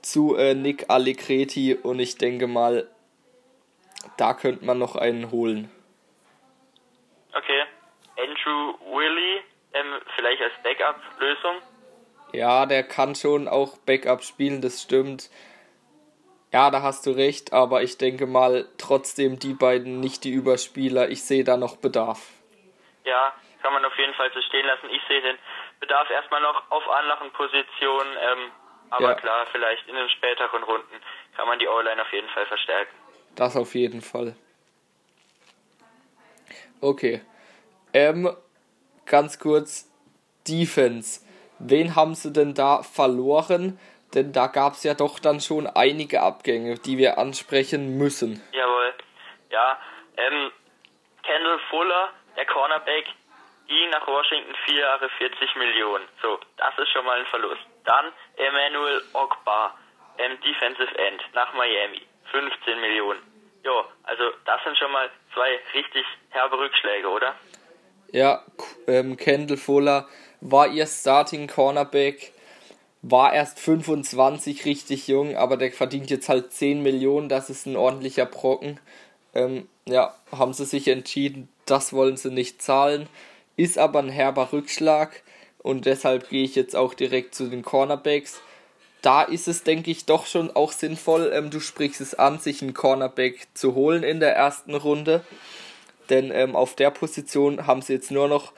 zu 0.01 0.35
äh, 0.35 0.55
Nick 0.55 0.89
Allegretti 0.89 1.73
und 1.73 1.99
ich 1.99 2.17
denke 2.17 2.47
mal, 2.47 2.85
da 4.17 4.33
könnte 4.33 4.65
man 4.65 4.79
noch 4.79 4.97
einen 4.97 5.31
holen. 5.31 5.71
Okay. 7.33 7.61
Andrew 8.17 8.73
Willie, 8.93 9.39
ähm, 9.71 10.01
vielleicht 10.17 10.41
als 10.41 10.53
Backup-Lösung? 10.63 11.55
Ja, 12.33 12.65
der 12.65 12.83
kann 12.83 13.15
schon 13.15 13.47
auch 13.47 13.77
Backup 13.77 14.21
spielen, 14.21 14.59
das 14.59 14.81
stimmt. 14.81 15.29
Ja, 16.51 16.69
da 16.69 16.81
hast 16.81 17.05
du 17.05 17.11
recht, 17.11 17.53
aber 17.53 17.81
ich 17.81 17.97
denke 17.97 18.27
mal 18.27 18.67
trotzdem 18.77 19.39
die 19.39 19.53
beiden 19.53 20.01
nicht 20.01 20.25
die 20.25 20.31
Überspieler. 20.31 21.09
Ich 21.09 21.23
sehe 21.23 21.45
da 21.45 21.55
noch 21.55 21.77
Bedarf. 21.77 22.29
Ja, 23.05 23.33
kann 23.61 23.73
man 23.73 23.85
auf 23.85 23.97
jeden 23.97 24.13
Fall 24.15 24.29
so 24.33 24.41
stehen 24.41 24.65
lassen. 24.65 24.89
Ich 24.89 25.01
sehe 25.07 25.21
den 25.21 25.37
Bedarf 25.79 26.09
erstmal 26.09 26.41
noch 26.41 26.69
auf 26.69 26.87
anderen 26.89 27.31
Positionen, 27.31 28.17
ähm, 28.19 28.51
aber 28.89 29.09
ja. 29.09 29.15
klar, 29.15 29.47
vielleicht 29.51 29.87
in 29.87 29.95
den 29.95 30.09
späteren 30.09 30.63
Runden 30.63 30.95
kann 31.37 31.47
man 31.47 31.57
die 31.57 31.67
O-Line 31.67 32.01
auf 32.01 32.11
jeden 32.11 32.27
Fall 32.29 32.45
verstärken. 32.45 32.93
Das 33.35 33.55
auf 33.55 33.73
jeden 33.73 34.01
Fall. 34.01 34.35
Okay. 36.81 37.21
Ähm, 37.93 38.35
ganz 39.05 39.39
kurz, 39.39 39.89
Defense. 40.47 41.21
Wen 41.59 41.95
haben 41.95 42.15
sie 42.15 42.33
denn 42.33 42.53
da 42.53 42.83
verloren? 42.83 43.79
Denn 44.13 44.33
da 44.33 44.47
gab 44.47 44.73
es 44.73 44.83
ja 44.83 44.93
doch 44.93 45.19
dann 45.19 45.39
schon 45.39 45.67
einige 45.67 46.21
Abgänge, 46.21 46.75
die 46.75 46.97
wir 46.97 47.17
ansprechen 47.17 47.97
müssen. 47.97 48.41
Jawohl. 48.51 48.93
Ja, 49.49 49.79
ähm, 50.17 50.51
Kendall 51.23 51.59
Fuller, 51.69 52.09
der 52.37 52.45
Cornerback, 52.45 53.05
ging 53.67 53.89
nach 53.89 54.05
Washington 54.07 54.53
vier 54.65 54.79
Jahre 54.81 55.09
40 55.17 55.55
Millionen. 55.55 56.05
So, 56.21 56.39
das 56.57 56.77
ist 56.77 56.89
schon 56.89 57.05
mal 57.05 57.19
ein 57.19 57.25
Verlust. 57.27 57.61
Dann 57.85 58.11
Emmanuel 58.35 59.01
Ogba, 59.13 59.77
ähm, 60.17 60.37
Defensive 60.41 60.97
End, 60.97 61.21
nach 61.33 61.53
Miami, 61.53 62.01
15 62.31 62.81
Millionen. 62.81 63.19
Jo, 63.63 63.85
also 64.03 64.23
das 64.45 64.63
sind 64.63 64.77
schon 64.77 64.91
mal 64.91 65.09
zwei 65.33 65.59
richtig 65.73 66.05
herbe 66.29 66.57
Rückschläge, 66.57 67.07
oder? 67.07 67.35
Ja, 68.11 68.43
ähm, 68.87 69.15
Kendall 69.15 69.57
Fuller 69.57 70.07
war 70.41 70.67
ihr 70.67 70.87
Starting 70.87 71.47
Cornerback 71.47 72.33
war 73.01 73.33
erst 73.33 73.59
25, 73.59 74.65
richtig 74.65 75.07
jung, 75.07 75.35
aber 75.35 75.57
der 75.57 75.71
verdient 75.71 76.09
jetzt 76.09 76.29
halt 76.29 76.53
10 76.53 76.83
Millionen, 76.83 77.29
das 77.29 77.49
ist 77.49 77.65
ein 77.65 77.75
ordentlicher 77.75 78.25
Brocken. 78.25 78.79
Ähm, 79.33 79.67
ja, 79.85 80.15
haben 80.31 80.53
sie 80.53 80.65
sich 80.65 80.87
entschieden, 80.87 81.49
das 81.65 81.93
wollen 81.93 82.17
sie 82.17 82.31
nicht 82.31 82.61
zahlen. 82.61 83.07
Ist 83.55 83.77
aber 83.77 83.99
ein 83.99 84.09
herber 84.09 84.53
Rückschlag 84.53 85.23
und 85.59 85.85
deshalb 85.85 86.29
gehe 86.29 86.43
ich 86.43 86.55
jetzt 86.55 86.75
auch 86.75 86.93
direkt 86.93 87.33
zu 87.33 87.47
den 87.47 87.63
Cornerbacks. 87.63 88.41
Da 89.01 89.23
ist 89.23 89.47
es, 89.47 89.63
denke 89.63 89.89
ich, 89.89 90.05
doch 90.05 90.27
schon 90.27 90.51
auch 90.51 90.71
sinnvoll, 90.71 91.31
ähm, 91.33 91.49
du 91.49 91.59
sprichst 91.59 92.01
es 92.01 92.13
an, 92.13 92.39
sich 92.39 92.61
einen 92.61 92.75
Cornerback 92.75 93.47
zu 93.55 93.73
holen 93.73 94.03
in 94.03 94.19
der 94.19 94.35
ersten 94.35 94.75
Runde. 94.75 95.25
Denn 96.09 96.29
ähm, 96.31 96.55
auf 96.55 96.75
der 96.75 96.91
Position 96.91 97.65
haben 97.65 97.81
sie 97.81 97.93
jetzt 97.93 98.11
nur 98.11 98.27
noch 98.27 98.53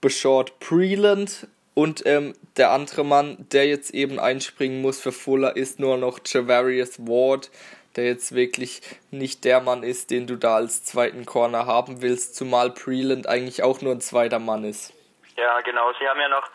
Beshort 0.00 0.60
Preland 0.60 1.48
und 1.74 2.04
ähm, 2.06 2.34
der 2.56 2.70
andere 2.70 3.04
Mann, 3.04 3.36
der 3.52 3.66
jetzt 3.66 3.94
eben 3.94 4.18
einspringen 4.18 4.82
muss 4.82 5.00
für 5.00 5.12
Fuller, 5.12 5.56
ist 5.56 5.78
nur 5.78 5.96
noch 5.96 6.18
Javarius 6.24 6.98
Ward, 6.98 7.50
der 7.96 8.06
jetzt 8.06 8.34
wirklich 8.34 8.82
nicht 9.10 9.44
der 9.44 9.60
Mann 9.60 9.82
ist, 9.82 10.10
den 10.10 10.26
du 10.26 10.36
da 10.36 10.56
als 10.56 10.84
zweiten 10.84 11.26
Corner 11.26 11.66
haben 11.66 12.02
willst, 12.02 12.36
zumal 12.36 12.70
Preland 12.70 13.28
eigentlich 13.28 13.62
auch 13.62 13.80
nur 13.80 13.92
ein 13.92 14.00
zweiter 14.00 14.38
Mann 14.38 14.64
ist. 14.64 14.92
Ja, 15.36 15.60
genau. 15.60 15.92
Sie 15.98 16.08
haben 16.08 16.20
ja 16.20 16.28
noch 16.28 16.48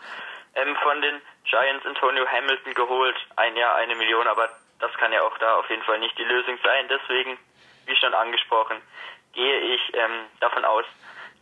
ähm, 0.56 0.76
von 0.84 1.02
den 1.02 1.22
Giants 1.46 1.86
Antonio 1.86 2.26
Hamilton 2.28 2.74
geholt, 2.74 3.16
ein 3.36 3.56
Jahr 3.56 3.76
eine 3.76 3.96
Million, 3.96 4.28
aber 4.28 4.50
das 4.80 4.94
kann 4.98 5.12
ja 5.12 5.22
auch 5.22 5.38
da 5.38 5.56
auf 5.56 5.70
jeden 5.70 5.84
Fall 5.84 6.00
nicht 6.00 6.18
die 6.18 6.24
Lösung 6.24 6.58
sein. 6.64 6.88
Deswegen, 6.90 7.38
wie 7.86 7.96
schon 7.96 8.14
angesprochen, 8.14 8.78
gehe 9.34 9.60
ich 9.76 9.82
ähm, 9.94 10.26
davon 10.40 10.66
aus, 10.66 10.86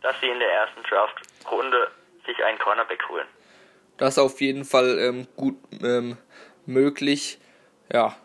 dass 0.02 0.18
sie 0.20 0.28
in 0.28 0.38
der 0.38 0.52
ersten 0.52 0.82
Draft-Runde 0.82 1.90
sich 2.26 2.42
einen 2.44 2.58
Cornerback 2.58 3.08
holen. 3.08 3.26
Das 3.96 4.14
ist 4.14 4.18
auf 4.18 4.40
jeden 4.40 4.64
Fall 4.64 4.98
ähm, 4.98 5.26
gut 5.36 5.56
ähm, 5.82 6.16
möglich. 6.66 7.38
Ja, 7.92 8.16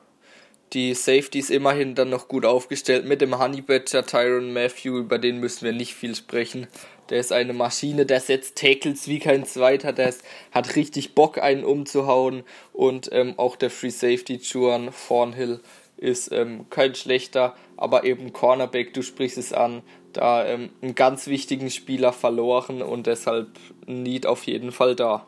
die 0.74 0.94
Safeties 0.94 1.50
immerhin 1.50 1.96
dann 1.96 2.10
noch 2.10 2.28
gut 2.28 2.46
aufgestellt 2.46 3.06
mit 3.06 3.22
dem 3.22 3.40
Honey 3.40 3.62
Badger 3.62 4.06
Tyron 4.06 4.54
Matthew, 4.54 4.98
über 4.98 5.18
den 5.18 5.40
müssen 5.40 5.66
wir 5.66 5.74
nicht 5.74 5.94
viel 5.94 6.16
sprechen. 6.16 6.68
Der 7.10 7.20
ist 7.20 7.32
eine 7.32 7.54
Maschine, 7.54 8.06
der 8.06 8.20
setzt 8.20 8.56
Tackles 8.56 9.08
wie 9.08 9.20
kein 9.20 9.46
zweiter, 9.46 9.94
der 9.94 10.10
ist, 10.10 10.24
hat 10.52 10.76
richtig 10.76 11.16
Bock, 11.16 11.40
einen 11.40 11.64
umzuhauen. 11.64 12.44
Und 12.72 13.10
ähm, 13.12 13.34
auch 13.38 13.56
der 13.56 13.72
Free 13.72 13.90
Safety 13.90 14.36
Juan 14.36 14.92
Thornhill 15.08 15.60
ist 15.98 16.32
ähm, 16.32 16.68
kein 16.70 16.94
schlechter, 16.94 17.56
aber 17.76 18.04
eben 18.04 18.32
Cornerback, 18.32 18.94
du 18.94 19.02
sprichst 19.02 19.38
es 19.38 19.54
an, 19.54 19.82
da 20.14 20.46
ähm, 20.46 20.70
einen 20.82 20.96
ganz 20.96 21.28
wichtigen 21.28 21.72
Spieler 21.72 22.14
verloren 22.14 22.82
und 22.82 23.08
deshalb 23.08 23.50
Need 23.88 24.26
auf 24.28 24.44
jeden 24.44 24.72
Fall 24.72 24.96
da. 24.96 25.26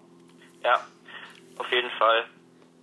Ja, 0.63 0.85
auf 1.57 1.71
jeden 1.71 1.91
Fall. 1.91 2.25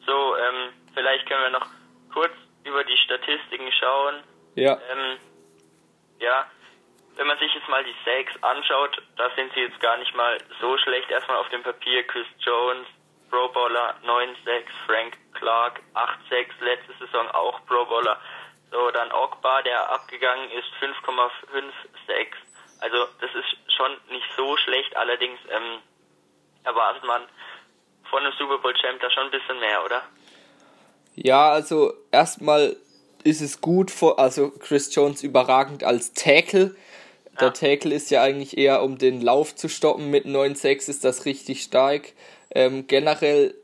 So, 0.07 0.37
ähm, 0.37 0.73
vielleicht 0.95 1.27
können 1.27 1.43
wir 1.43 1.59
noch 1.59 1.67
kurz 2.13 2.33
über 2.65 2.85
die 2.85 2.97
Statistiken 2.97 3.71
schauen. 3.73 4.23
Ja. 4.55 4.79
Ähm, 4.91 5.19
ja, 6.21 6.47
wenn 7.17 7.27
man 7.27 7.39
sich 7.39 7.53
jetzt 7.55 7.69
mal 7.69 7.85
die 7.85 7.95
Sacks 8.05 8.43
anschaut, 8.43 9.03
da 9.17 9.31
sind 9.37 9.53
sie 9.55 9.61
jetzt 9.61 9.81
gar 9.81 9.97
nicht 9.99 10.15
mal 10.15 10.39
so 10.61 10.79
schlecht. 10.79 11.11
Erstmal 11.11 11.39
auf 11.39 11.49
dem 11.49 11.63
Papier 11.63 12.07
Chris 12.07 12.27
Jones, 12.39 12.87
Pro 13.31 13.49
Bowler 13.49 13.97
9 14.05 14.37
6 14.45 14.73
Frank 14.87 15.17
Clark 15.35 15.81
8 15.95 16.19
6 16.29 16.55
letzte 16.61 16.93
Saison 16.99 17.29
auch 17.31 17.65
Pro 17.67 17.85
Bowler. 17.85 18.21
So, 18.71 18.91
dann 18.91 19.11
Ogba, 19.13 19.63
der 19.63 19.91
abgegangen 19.91 20.51
ist, 20.51 20.69
5,56. 20.81 22.27
Also 22.81 23.07
das 23.21 23.35
ist 23.35 23.73
schon 23.75 23.97
nicht 24.11 24.27
so 24.37 24.57
schlecht, 24.59 24.97
allerdings 24.97 25.41
ähm, 25.51 25.81
erwartet 26.65 27.03
man 27.05 27.23
von 28.11 28.23
einem 28.23 28.33
Super 28.39 28.59
Bowl 28.59 28.75
Champ 28.75 29.01
da 29.01 29.11
schon 29.11 29.25
ein 29.25 29.31
bisschen 29.31 29.61
mehr, 29.61 29.85
oder? 29.85 30.03
Ja, 31.15 31.51
also 31.51 31.93
erstmal 32.11 32.77
ist 33.25 33.41
es 33.41 33.61
gut, 33.61 33.91
vor, 33.91 34.19
also 34.19 34.51
Chris 34.51 34.95
Jones 34.95 35.23
überragend 35.23 35.85
als 35.85 36.13
Tackle. 36.13 36.75
Der 37.41 37.53
Tackle 37.53 37.95
ist 37.95 38.11
ja 38.11 38.23
eigentlich 38.23 38.59
eher, 38.59 38.83
um 38.83 38.99
den 38.99 39.21
Lauf 39.21 39.55
zu 39.55 39.69
stoppen. 39.69 40.11
Mit 40.11 40.27
9,6 40.27 40.89
ist 40.89 41.05
das 41.05 41.25
richtig 41.25 41.63
stark. 41.63 42.13
Ähm, 42.51 42.87
generell 42.89 43.55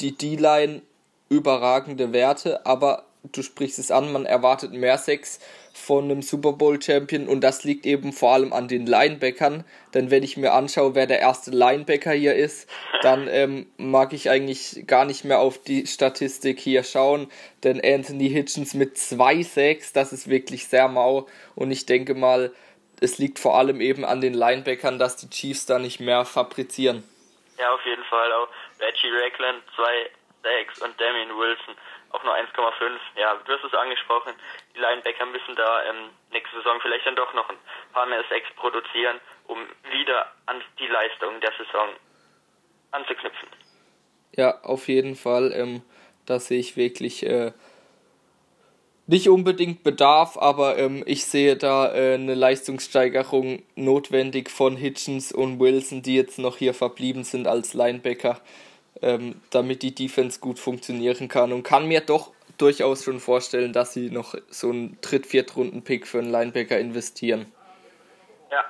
die 0.00 0.16
D-Line 0.16 0.82
überragende 1.28 2.12
Werte, 2.12 2.66
aber 2.66 3.04
du 3.32 3.42
sprichst 3.42 3.78
es 3.78 3.90
an, 3.90 4.12
man 4.12 4.26
erwartet 4.26 4.72
mehr 4.72 4.98
Sex 4.98 5.40
von 5.86 6.04
einem 6.04 6.20
Super 6.20 6.52
Bowl 6.52 6.82
Champion 6.82 7.28
und 7.28 7.42
das 7.42 7.62
liegt 7.62 7.86
eben 7.86 8.12
vor 8.12 8.32
allem 8.32 8.52
an 8.52 8.66
den 8.66 8.86
Linebackern. 8.86 9.64
Denn 9.94 10.10
wenn 10.10 10.24
ich 10.24 10.36
mir 10.36 10.52
anschaue, 10.52 10.96
wer 10.96 11.06
der 11.06 11.20
erste 11.20 11.52
Linebacker 11.52 12.10
hier 12.10 12.34
ist, 12.34 12.68
dann 13.02 13.28
ähm, 13.28 13.70
mag 13.76 14.12
ich 14.12 14.28
eigentlich 14.28 14.84
gar 14.88 15.04
nicht 15.04 15.24
mehr 15.24 15.38
auf 15.38 15.62
die 15.62 15.86
Statistik 15.86 16.58
hier 16.58 16.82
schauen. 16.82 17.30
Denn 17.62 17.80
Anthony 17.84 18.28
Hitchens 18.28 18.74
mit 18.74 18.96
2,6, 18.96 19.94
das 19.94 20.12
ist 20.12 20.28
wirklich 20.28 20.66
sehr 20.66 20.88
mau 20.88 21.28
und 21.54 21.70
ich 21.70 21.86
denke 21.86 22.14
mal, 22.14 22.52
es 23.00 23.18
liegt 23.18 23.38
vor 23.38 23.56
allem 23.56 23.80
eben 23.80 24.04
an 24.04 24.20
den 24.20 24.34
Linebackern, 24.34 24.98
dass 24.98 25.16
die 25.16 25.30
Chiefs 25.30 25.66
da 25.66 25.78
nicht 25.78 26.00
mehr 26.00 26.24
fabrizieren. 26.24 27.04
Ja, 27.58 27.72
auf 27.72 27.84
jeden 27.84 28.04
Fall 28.04 28.32
auch 28.32 28.48
Reggie 28.80 29.12
Ragland 29.22 29.62
2,6 29.76 30.84
und 30.84 31.00
Damien 31.00 31.30
Wilson 31.38 31.76
auch 32.16 32.24
nur 32.24 32.34
1,5. 32.34 32.98
Ja, 33.16 33.36
du 33.44 33.52
hast 33.52 33.64
es 33.64 33.74
angesprochen, 33.74 34.32
die 34.74 34.80
Linebacker 34.80 35.26
müssen 35.26 35.54
da 35.54 35.84
ähm, 35.84 36.10
nächste 36.32 36.56
Saison 36.56 36.78
vielleicht 36.80 37.06
dann 37.06 37.16
doch 37.16 37.32
noch 37.34 37.48
ein 37.48 37.58
paar 37.92 38.06
mehr 38.06 38.24
Sex 38.28 38.46
produzieren, 38.56 39.20
um 39.46 39.58
wieder 39.90 40.32
an 40.46 40.62
die 40.78 40.86
Leistung 40.86 41.40
der 41.40 41.52
Saison 41.52 41.88
anzuknüpfen. 42.92 43.48
Ja, 44.34 44.62
auf 44.62 44.88
jeden 44.88 45.14
Fall. 45.14 45.52
Ähm, 45.54 45.82
da 46.24 46.40
sehe 46.40 46.58
ich 46.58 46.76
wirklich 46.76 47.24
äh, 47.24 47.52
nicht 49.06 49.28
unbedingt 49.28 49.84
Bedarf, 49.84 50.36
aber 50.36 50.78
ähm, 50.78 51.02
ich 51.06 51.24
sehe 51.26 51.56
da 51.56 51.94
äh, 51.94 52.14
eine 52.14 52.34
Leistungssteigerung 52.34 53.62
notwendig 53.76 54.50
von 54.50 54.76
Hitchens 54.76 55.32
und 55.32 55.60
Wilson, 55.60 56.02
die 56.02 56.16
jetzt 56.16 56.38
noch 56.38 56.56
hier 56.56 56.74
verblieben 56.74 57.24
sind 57.24 57.46
als 57.46 57.74
Linebacker 57.74 58.40
ähm, 59.02 59.40
damit 59.50 59.82
die 59.82 59.94
Defense 59.94 60.40
gut 60.40 60.58
funktionieren 60.58 61.28
kann 61.28 61.52
und 61.52 61.62
kann 61.62 61.86
mir 61.86 62.00
doch 62.00 62.32
durchaus 62.58 63.04
schon 63.04 63.20
vorstellen, 63.20 63.72
dass 63.72 63.92
sie 63.92 64.10
noch 64.10 64.34
so 64.48 64.70
einen 64.70 64.98
Dritt-, 65.00 65.26
Viertrunden-Pick 65.26 66.06
für 66.06 66.18
einen 66.18 66.30
Linebacker 66.30 66.78
investieren. 66.78 67.52
Ja, 68.50 68.64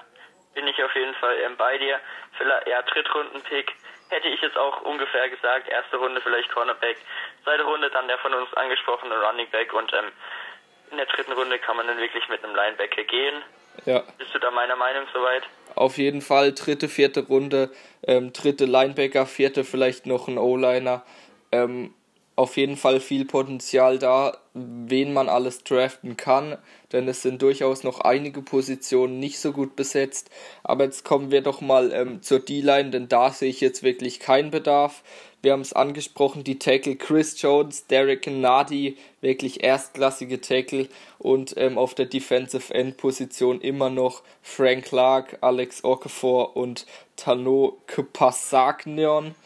bin 0.54 0.66
ich 0.66 0.82
auf 0.82 0.94
jeden 0.94 1.14
Fall 1.14 1.36
ähm, 1.44 1.56
bei 1.56 1.78
dir. 1.78 2.00
Vielleicht, 2.36 2.66
ja, 2.66 2.82
Drittrunden-Pick 2.82 3.72
hätte 4.08 4.28
ich 4.28 4.40
jetzt 4.40 4.56
auch 4.56 4.82
ungefähr 4.82 5.28
gesagt. 5.28 5.68
Erste 5.68 5.96
Runde 5.96 6.20
vielleicht 6.20 6.50
Cornerback, 6.52 6.96
zweite 7.44 7.64
Runde 7.64 7.90
dann 7.90 8.08
der 8.08 8.18
von 8.18 8.34
uns 8.34 8.52
angesprochene 8.54 9.14
Running 9.20 9.48
Back 9.50 9.72
und 9.72 9.92
ähm, 9.92 10.12
in 10.90 10.98
der 10.98 11.06
dritten 11.06 11.32
Runde 11.32 11.58
kann 11.58 11.76
man 11.76 11.86
dann 11.86 11.98
wirklich 11.98 12.28
mit 12.28 12.44
einem 12.44 12.54
Linebacker 12.54 13.02
gehen. 13.04 13.42
Ja. 13.84 14.02
Bist 14.18 14.34
du 14.34 14.38
da 14.38 14.50
meiner 14.50 14.76
Meinung 14.76 15.04
soweit? 15.12 15.42
Auf 15.74 15.98
jeden 15.98 16.22
Fall 16.22 16.52
dritte, 16.52 16.88
vierte 16.88 17.26
Runde, 17.26 17.70
ähm, 18.06 18.32
dritte 18.32 18.64
Linebacker, 18.64 19.26
vierte 19.26 19.62
vielleicht 19.64 20.06
noch 20.06 20.26
ein 20.28 20.38
O-Liner. 20.38 21.02
Ähm, 21.52 21.92
auf 22.36 22.58
jeden 22.58 22.76
Fall 22.76 23.00
viel 23.00 23.24
Potenzial 23.24 23.98
da, 23.98 24.36
wen 24.52 25.14
man 25.14 25.30
alles 25.30 25.64
draften 25.64 26.18
kann, 26.18 26.58
denn 26.92 27.08
es 27.08 27.22
sind 27.22 27.40
durchaus 27.40 27.82
noch 27.82 28.00
einige 28.00 28.42
Positionen 28.42 29.18
nicht 29.18 29.38
so 29.38 29.52
gut 29.52 29.74
besetzt. 29.74 30.30
Aber 30.62 30.84
jetzt 30.84 31.04
kommen 31.04 31.30
wir 31.30 31.40
doch 31.40 31.62
mal 31.62 31.92
ähm, 31.92 32.22
zur 32.22 32.40
D-Line, 32.40 32.90
denn 32.90 33.08
da 33.08 33.30
sehe 33.30 33.48
ich 33.48 33.62
jetzt 33.62 33.82
wirklich 33.82 34.20
keinen 34.20 34.50
Bedarf. 34.50 35.02
Wir 35.46 35.52
haben 35.52 35.60
es 35.60 35.74
angesprochen, 35.74 36.42
die 36.42 36.58
Tackle 36.58 36.96
Chris 36.96 37.40
Jones, 37.40 37.86
Derek 37.86 38.26
Nadi, 38.26 38.98
wirklich 39.20 39.62
erstklassige 39.62 40.40
Tackle 40.40 40.88
und 41.20 41.56
ähm, 41.56 41.78
auf 41.78 41.94
der 41.94 42.06
Defensive 42.06 42.74
End 42.74 42.96
Position 42.96 43.60
immer 43.60 43.88
noch 43.88 44.24
Frank 44.42 44.86
Clark, 44.86 45.38
Alex 45.42 45.84
Okafor 45.84 46.56
und 46.56 46.84
Tano 47.16 47.80
Kpasagnion. 47.86 49.36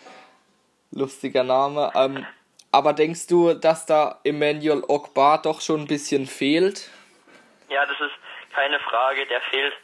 Lustiger 0.91 1.45
Name. 1.45 1.93
Ähm, 1.95 2.27
aber 2.73 2.95
denkst 2.95 3.27
du, 3.27 3.53
dass 3.53 3.85
da 3.85 4.21
Emmanuel 4.25 4.83
Ogbar 4.89 5.43
doch 5.43 5.61
schon 5.61 5.83
ein 5.83 5.87
bisschen 5.87 6.27
fehlt? 6.27 6.89
Ja, 7.69 7.85
das 7.85 8.01
ist 8.01 8.55
keine 8.55 8.81
Frage, 8.81 9.27
der 9.27 9.43
fehlt 9.43 9.75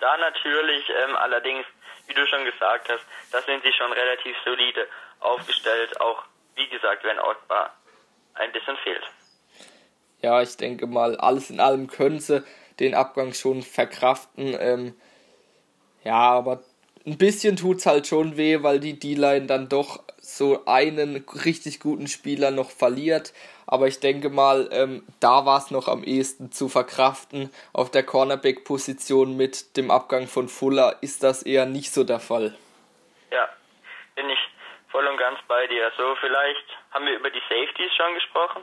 da 0.00 0.16
natürlich. 0.16 0.88
Ähm, 1.04 1.16
allerdings, 1.16 1.66
wie 2.06 2.14
du 2.14 2.26
schon 2.28 2.46
gesagt 2.46 2.88
hast, 2.88 3.04
da 3.30 3.42
sind 3.42 3.62
sie 3.62 3.74
schon 3.74 3.92
relativ 3.92 4.34
solide 4.42 4.88
aufgestellt. 5.26 6.00
Auch, 6.00 6.22
wie 6.54 6.68
gesagt, 6.68 7.04
wenn 7.04 7.18
Ogbar 7.18 7.74
ein 8.34 8.52
bisschen 8.52 8.76
fehlt. 8.78 9.02
Ja, 10.22 10.40
ich 10.40 10.56
denke 10.56 10.86
mal, 10.86 11.16
alles 11.16 11.50
in 11.50 11.60
allem 11.60 11.88
können 11.88 12.20
sie 12.20 12.44
den 12.80 12.94
Abgang 12.94 13.32
schon 13.32 13.62
verkraften. 13.62 14.56
Ähm, 14.58 14.94
ja, 16.04 16.14
aber 16.14 16.62
ein 17.04 17.18
bisschen 17.18 17.56
tut's 17.56 17.86
halt 17.86 18.06
schon 18.06 18.36
weh, 18.36 18.62
weil 18.62 18.80
die 18.80 18.98
D-Line 18.98 19.46
dann 19.46 19.68
doch 19.68 20.02
so 20.18 20.64
einen 20.66 21.24
richtig 21.44 21.80
guten 21.80 22.08
Spieler 22.08 22.50
noch 22.50 22.70
verliert. 22.70 23.32
Aber 23.66 23.86
ich 23.86 24.00
denke 24.00 24.28
mal, 24.28 24.68
ähm, 24.72 25.04
da 25.20 25.46
war 25.46 25.58
es 25.58 25.70
noch 25.70 25.88
am 25.88 26.02
ehesten 26.04 26.50
zu 26.50 26.68
verkraften. 26.68 27.50
Auf 27.72 27.90
der 27.90 28.02
Cornerback-Position 28.02 29.36
mit 29.36 29.76
dem 29.76 29.90
Abgang 29.90 30.26
von 30.26 30.48
Fuller 30.48 30.96
ist 31.00 31.22
das 31.22 31.42
eher 31.42 31.66
nicht 31.66 31.92
so 31.92 32.04
der 32.04 32.20
Fall. 32.20 32.56
Ja, 33.30 33.48
bin 34.14 34.28
ich 34.28 34.38
voll 34.96 35.06
und 35.08 35.18
ganz 35.18 35.38
bei 35.46 35.66
dir. 35.66 35.92
So, 35.98 36.16
vielleicht 36.22 36.64
haben 36.90 37.04
wir 37.04 37.16
über 37.16 37.28
die 37.28 37.42
Safeties 37.50 37.94
schon 37.94 38.14
gesprochen. 38.14 38.62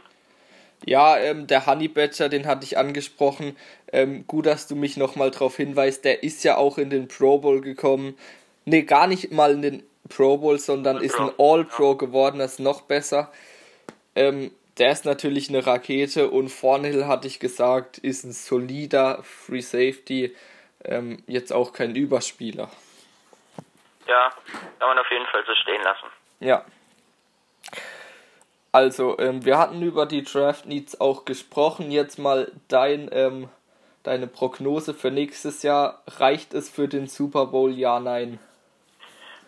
Ja, 0.84 1.17
ähm, 1.17 1.46
der 1.46 1.67
Honey 1.67 1.88
Badger, 1.88 2.28
den 2.28 2.48
hatte 2.48 2.65
ich 2.65 2.76
angesprochen. 2.76 3.56
Ähm, 3.91 4.26
gut, 4.26 4.48
dass 4.48 4.67
du 4.67 4.76
mich 4.76 4.98
nochmal 4.98 5.30
darauf 5.30 5.58
hinweist. 5.58 6.04
Der 6.06 6.24
ist 6.24 6.43
ja 6.43 6.58
auch 6.58 6.80
in 6.80 6.89
den 6.89 7.08
Pro 7.08 7.38
Bowl 7.38 7.62
gekommen. 7.62 8.17
Ne, 8.65 8.82
gar 8.82 9.06
nicht 9.06 9.32
mal 9.32 9.52
in 9.52 9.62
den 9.62 9.84
Pro 10.10 10.38
Bowl, 10.38 10.58
sondern 10.58 10.98
ist 10.98 11.19
ein 11.19 11.32
All-Pro 11.38 11.96
geworden, 11.96 12.39
das 12.39 12.54
ist 12.54 12.60
noch 12.60 12.82
besser. 12.82 13.32
Ähm, 14.15 14.52
der 14.80 14.91
ist 14.91 15.06
natürlich 15.06 15.50
eine 15.50 15.65
Rakete 15.65 16.30
und 16.32 16.50
Thornhill, 16.50 17.06
hatte 17.06 17.28
ich 17.28 17.39
gesagt, 17.39 18.00
ist 18.00 18.24
ein 18.24 18.32
solider 18.32 19.22
Free 19.24 19.62
Safety, 19.62 20.36
ähm, 20.84 21.24
jetzt 21.28 21.54
auch 21.54 21.74
kein 21.74 21.96
Überspieler. 21.96 22.69
Ja, 24.08 24.34
kann 24.80 24.89
man 24.89 25.00
auf 25.00 25.10
jeden 25.12 25.28
Fall 25.28 25.43
so 25.46 25.54
stehen 25.56 25.82
lassen. 25.84 26.08
Ja. 26.43 26.65
Also, 28.73 29.17
ähm, 29.17 29.45
wir 29.45 29.58
hatten 29.58 29.82
über 29.82 30.06
die 30.06 30.23
Draft 30.23 30.65
Needs 30.65 30.99
auch 30.99 31.23
gesprochen. 31.23 31.89
Jetzt 31.89 32.17
mal 32.17 32.51
dein, 32.67 33.10
ähm, 33.13 33.49
deine 34.03 34.27
Prognose 34.27 34.93
für 34.93 35.10
nächstes 35.10 35.63
Jahr. 35.63 36.03
Reicht 36.06 36.53
es 36.53 36.69
für 36.69 36.89
den 36.89 37.08
Super 37.08 37.45
Bowl? 37.45 37.71
Ja, 37.71 37.99
nein. 38.01 38.39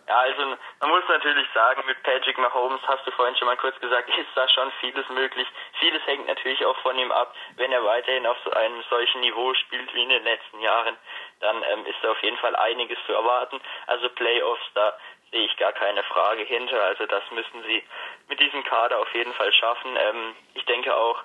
Ja, 0.08 0.18
also 0.20 0.56
man 0.80 0.90
muss 0.90 1.02
natürlich 1.08 1.48
sagen, 1.52 1.82
mit 1.86 2.00
Patrick 2.04 2.38
Mahomes, 2.38 2.80
hast 2.86 3.04
du 3.04 3.10
vorhin 3.10 3.34
schon 3.36 3.46
mal 3.46 3.56
kurz 3.56 3.78
gesagt, 3.80 4.08
ist 4.08 4.36
da 4.36 4.48
schon 4.48 4.70
vieles 4.80 5.08
möglich. 5.08 5.48
Vieles 5.80 6.00
hängt 6.06 6.28
natürlich 6.28 6.64
auch 6.64 6.76
von 6.78 6.96
ihm 6.96 7.10
ab. 7.10 7.34
Wenn 7.56 7.72
er 7.72 7.84
weiterhin 7.84 8.24
auf 8.24 8.36
so 8.44 8.52
einem 8.52 8.82
solchen 8.88 9.20
Niveau 9.20 9.52
spielt 9.54 9.92
wie 9.94 10.04
in 10.04 10.10
den 10.10 10.22
letzten 10.22 10.60
Jahren, 10.60 10.96
dann 11.40 11.56
ähm, 11.72 11.84
ist 11.86 11.98
da 12.02 12.12
auf 12.12 12.22
jeden 12.22 12.36
Fall 12.36 12.54
einiges 12.54 12.98
zu 13.06 13.12
erwarten. 13.12 13.60
Also 13.88 14.08
Playoffs, 14.10 14.62
da 14.74 14.96
sehe 15.36 15.44
ich 15.44 15.56
gar 15.58 15.72
keine 15.72 16.02
Frage 16.04 16.44
hinter. 16.44 16.82
Also 16.82 17.04
das 17.06 17.22
müssen 17.30 17.62
sie 17.66 17.82
mit 18.28 18.40
diesem 18.40 18.64
Kader 18.64 18.98
auf 18.98 19.12
jeden 19.14 19.34
Fall 19.34 19.52
schaffen. 19.52 19.96
Ähm, 19.96 20.34
ich 20.54 20.64
denke 20.64 20.96
auch, 20.96 21.22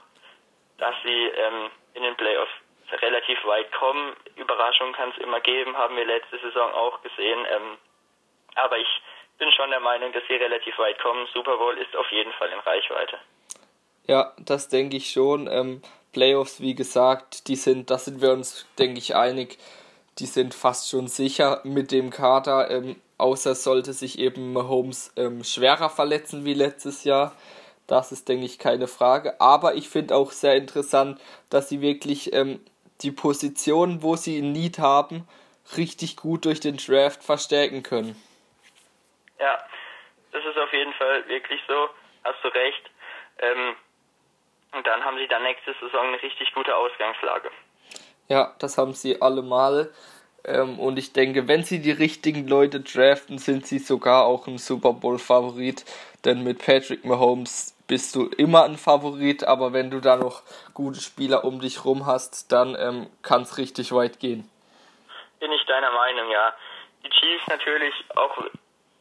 dass 0.77 0.95
sie 1.03 1.27
ähm, 1.27 1.69
in 1.93 2.03
den 2.03 2.15
Playoffs 2.15 2.51
relativ 3.01 3.37
weit 3.45 3.71
kommen. 3.71 4.13
Überraschungen 4.35 4.93
kann 4.93 5.11
es 5.15 5.23
immer 5.23 5.39
geben, 5.39 5.77
haben 5.77 5.95
wir 5.95 6.05
letzte 6.05 6.39
Saison 6.39 6.73
auch 6.73 7.01
gesehen. 7.01 7.45
Ähm, 7.55 7.77
aber 8.55 8.77
ich 8.77 9.01
bin 9.37 9.49
schon 9.53 9.69
der 9.69 9.79
Meinung, 9.79 10.11
dass 10.11 10.23
sie 10.27 10.35
relativ 10.35 10.77
weit 10.77 10.99
kommen. 10.99 11.25
Super 11.33 11.57
Bowl 11.57 11.77
ist 11.77 11.95
auf 11.95 12.11
jeden 12.11 12.33
Fall 12.33 12.49
in 12.49 12.59
Reichweite. 12.59 13.17
Ja, 14.07 14.33
das 14.39 14.67
denke 14.67 14.97
ich 14.97 15.11
schon. 15.11 15.47
Ähm, 15.47 15.81
Playoffs, 16.11 16.59
wie 16.59 16.75
gesagt, 16.75 17.47
die 17.47 17.55
sind, 17.55 17.89
da 17.89 17.97
sind 17.97 18.21
wir 18.21 18.31
uns, 18.33 18.67
denke 18.77 18.99
ich, 18.99 19.15
einig, 19.15 19.57
die 20.19 20.25
sind 20.25 20.53
fast 20.53 20.89
schon 20.89 21.07
sicher 21.07 21.61
mit 21.63 21.93
dem 21.93 22.09
Kader. 22.09 22.69
Ähm, 22.69 23.01
außer 23.21 23.55
sollte 23.55 23.93
sich 23.93 24.19
eben 24.19 24.53
Mahomes 24.53 25.13
ähm, 25.15 25.43
schwerer 25.43 25.89
verletzen 25.89 26.43
wie 26.43 26.53
letztes 26.53 27.03
Jahr. 27.03 27.35
Das 27.87 28.11
ist, 28.11 28.27
denke 28.29 28.45
ich, 28.45 28.59
keine 28.59 28.87
Frage. 28.87 29.39
Aber 29.39 29.75
ich 29.75 29.89
finde 29.89 30.15
auch 30.15 30.31
sehr 30.31 30.55
interessant, 30.55 31.19
dass 31.49 31.69
sie 31.69 31.81
wirklich 31.81 32.33
ähm, 32.33 32.63
die 33.01 33.11
Position, 33.11 34.01
wo 34.03 34.15
sie 34.15 34.39
ein 34.39 34.51
Need 34.51 34.79
haben, 34.79 35.27
richtig 35.77 36.17
gut 36.17 36.45
durch 36.45 36.59
den 36.59 36.77
Draft 36.77 37.23
verstärken 37.23 37.83
können. 37.83 38.15
Ja, 39.39 39.57
das 40.31 40.43
ist 40.45 40.57
auf 40.57 40.71
jeden 40.73 40.93
Fall 40.93 41.27
wirklich 41.27 41.61
so. 41.67 41.89
Hast 42.23 42.43
du 42.43 42.47
recht. 42.49 42.89
Ähm, 43.39 43.75
und 44.73 44.87
dann 44.87 45.03
haben 45.03 45.17
sie 45.17 45.27
dann 45.27 45.43
nächste 45.43 45.73
Saison 45.81 46.07
eine 46.07 46.21
richtig 46.21 46.53
gute 46.53 46.75
Ausgangslage. 46.75 47.51
Ja, 48.29 48.55
das 48.59 48.77
haben 48.77 48.93
sie 48.93 49.21
allemal. 49.21 49.93
Ähm, 50.45 50.79
und 50.79 50.97
ich 50.97 51.13
denke, 51.13 51.47
wenn 51.47 51.63
sie 51.63 51.81
die 51.81 51.91
richtigen 51.91 52.47
Leute 52.47 52.81
draften, 52.81 53.37
sind 53.37 53.65
sie 53.65 53.79
sogar 53.79 54.25
auch 54.25 54.47
ein 54.47 54.57
Super 54.57 54.93
Bowl-Favorit. 54.93 55.85
Denn 56.25 56.43
mit 56.43 56.63
Patrick 56.63 57.05
Mahomes 57.05 57.75
bist 57.87 58.15
du 58.15 58.27
immer 58.37 58.63
ein 58.63 58.77
Favorit, 58.77 59.43
aber 59.43 59.73
wenn 59.73 59.91
du 59.91 59.99
da 59.99 60.15
noch 60.15 60.43
gute 60.73 60.99
Spieler 60.99 61.43
um 61.43 61.59
dich 61.59 61.83
rum 61.83 62.05
hast, 62.05 62.51
dann 62.51 62.75
ähm, 62.79 63.09
kann 63.21 63.41
es 63.43 63.57
richtig 63.57 63.91
weit 63.91 64.19
gehen. 64.19 64.49
Bin 65.39 65.51
ich 65.51 65.65
deiner 65.65 65.91
Meinung, 65.91 66.29
ja. 66.31 66.53
Die 67.03 67.09
Chiefs 67.09 67.47
natürlich 67.47 67.93
auch 68.15 68.37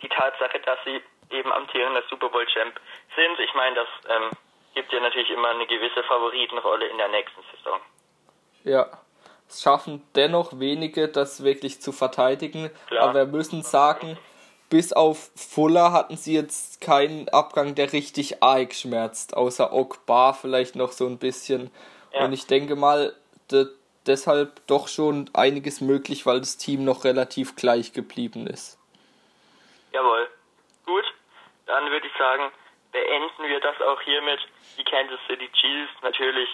die 0.03 0.09
Tatsache, 0.09 0.59
dass 0.61 0.79
sie 0.85 1.01
eben 1.31 1.53
amtierender 1.53 2.03
Super 2.09 2.31
Bowl-Champ 2.31 2.81
sind. 3.15 3.39
Ich 3.39 3.55
meine, 3.55 3.77
das 3.77 3.89
ähm, 4.09 4.31
gibt 4.75 4.93
ja 4.93 5.01
natürlich 5.01 5.31
immer 5.31 5.51
eine 5.51 5.67
gewisse 5.67 6.03
Favoritenrolle 6.03 6.87
in 6.87 6.99
der 6.99 7.09
nächsten 7.09 7.43
Saison. 7.53 7.81
Ja 8.65 8.89
schaffen 9.53 10.03
dennoch 10.15 10.59
wenige, 10.59 11.09
das 11.09 11.43
wirklich 11.43 11.81
zu 11.81 11.93
verteidigen. 11.93 12.71
Klar. 12.89 13.09
Aber 13.09 13.15
wir 13.15 13.27
müssen 13.27 13.63
sagen, 13.63 14.19
bis 14.69 14.93
auf 14.93 15.31
Fuller 15.35 15.93
hatten 15.93 16.17
sie 16.17 16.35
jetzt 16.35 16.81
keinen 16.81 17.29
Abgang, 17.29 17.75
der 17.75 17.93
richtig 17.93 18.43
arg 18.43 18.73
schmerzt, 18.75 19.37
außer 19.37 19.73
Okbar 19.73 20.35
vielleicht 20.35 20.77
noch 20.77 20.93
so 20.93 21.07
ein 21.07 21.19
bisschen. 21.19 21.71
Ja. 22.13 22.25
Und 22.25 22.33
ich 22.33 22.47
denke 22.47 22.77
mal, 22.77 23.15
de 23.51 23.67
deshalb 24.07 24.67
doch 24.67 24.89
schon 24.89 25.29
einiges 25.35 25.83
möglich, 25.83 26.25
weil 26.25 26.41
das 26.41 26.57
Team 26.57 26.85
noch 26.85 27.05
relativ 27.05 27.55
gleich 27.55 27.93
geblieben 27.93 28.47
ist. 28.47 28.79
Jawohl. 29.93 30.27
Gut, 30.87 31.05
dann 31.67 31.91
würde 31.91 32.07
ich 32.07 32.13
sagen, 32.17 32.51
beenden 32.93 33.43
wir 33.45 33.61
das 33.61 33.81
auch 33.83 34.01
hiermit. 34.01 34.41
Die 34.79 34.85
Kansas 34.85 35.21
City 35.29 35.51
Chiefs 35.53 35.93
natürlich 36.03 36.49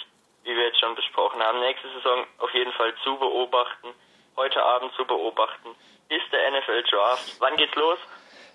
wie 0.46 0.54
wir 0.54 0.66
jetzt 0.66 0.78
schon 0.80 0.94
besprochen 0.94 1.42
haben, 1.42 1.58
nächste 1.60 1.88
Saison 1.88 2.24
auf 2.38 2.54
jeden 2.54 2.72
Fall 2.72 2.94
zu 3.02 3.16
beobachten, 3.18 3.88
heute 4.36 4.62
Abend 4.62 4.92
zu 4.96 5.04
beobachten, 5.04 5.70
ist 6.08 6.32
der 6.32 6.52
NFL 6.52 6.84
Draft. 6.88 7.36
Wann 7.40 7.56
geht's 7.56 7.74
los? 7.74 7.98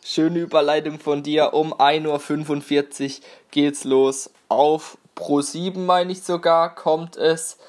Schöne 0.04 0.40
Überleitung 0.40 1.00
von 1.00 1.22
dir. 1.22 1.54
Um 1.54 1.74
1.45 1.74 3.20
Uhr 3.20 3.26
geht's 3.52 3.84
los. 3.84 4.34
Auf 4.48 4.98
Pro 5.16 5.42
7, 5.42 5.86
meine 5.86 6.14
ich 6.14 6.24
sogar, 6.24 6.74
kommt 6.74 7.18
es. 7.18 7.60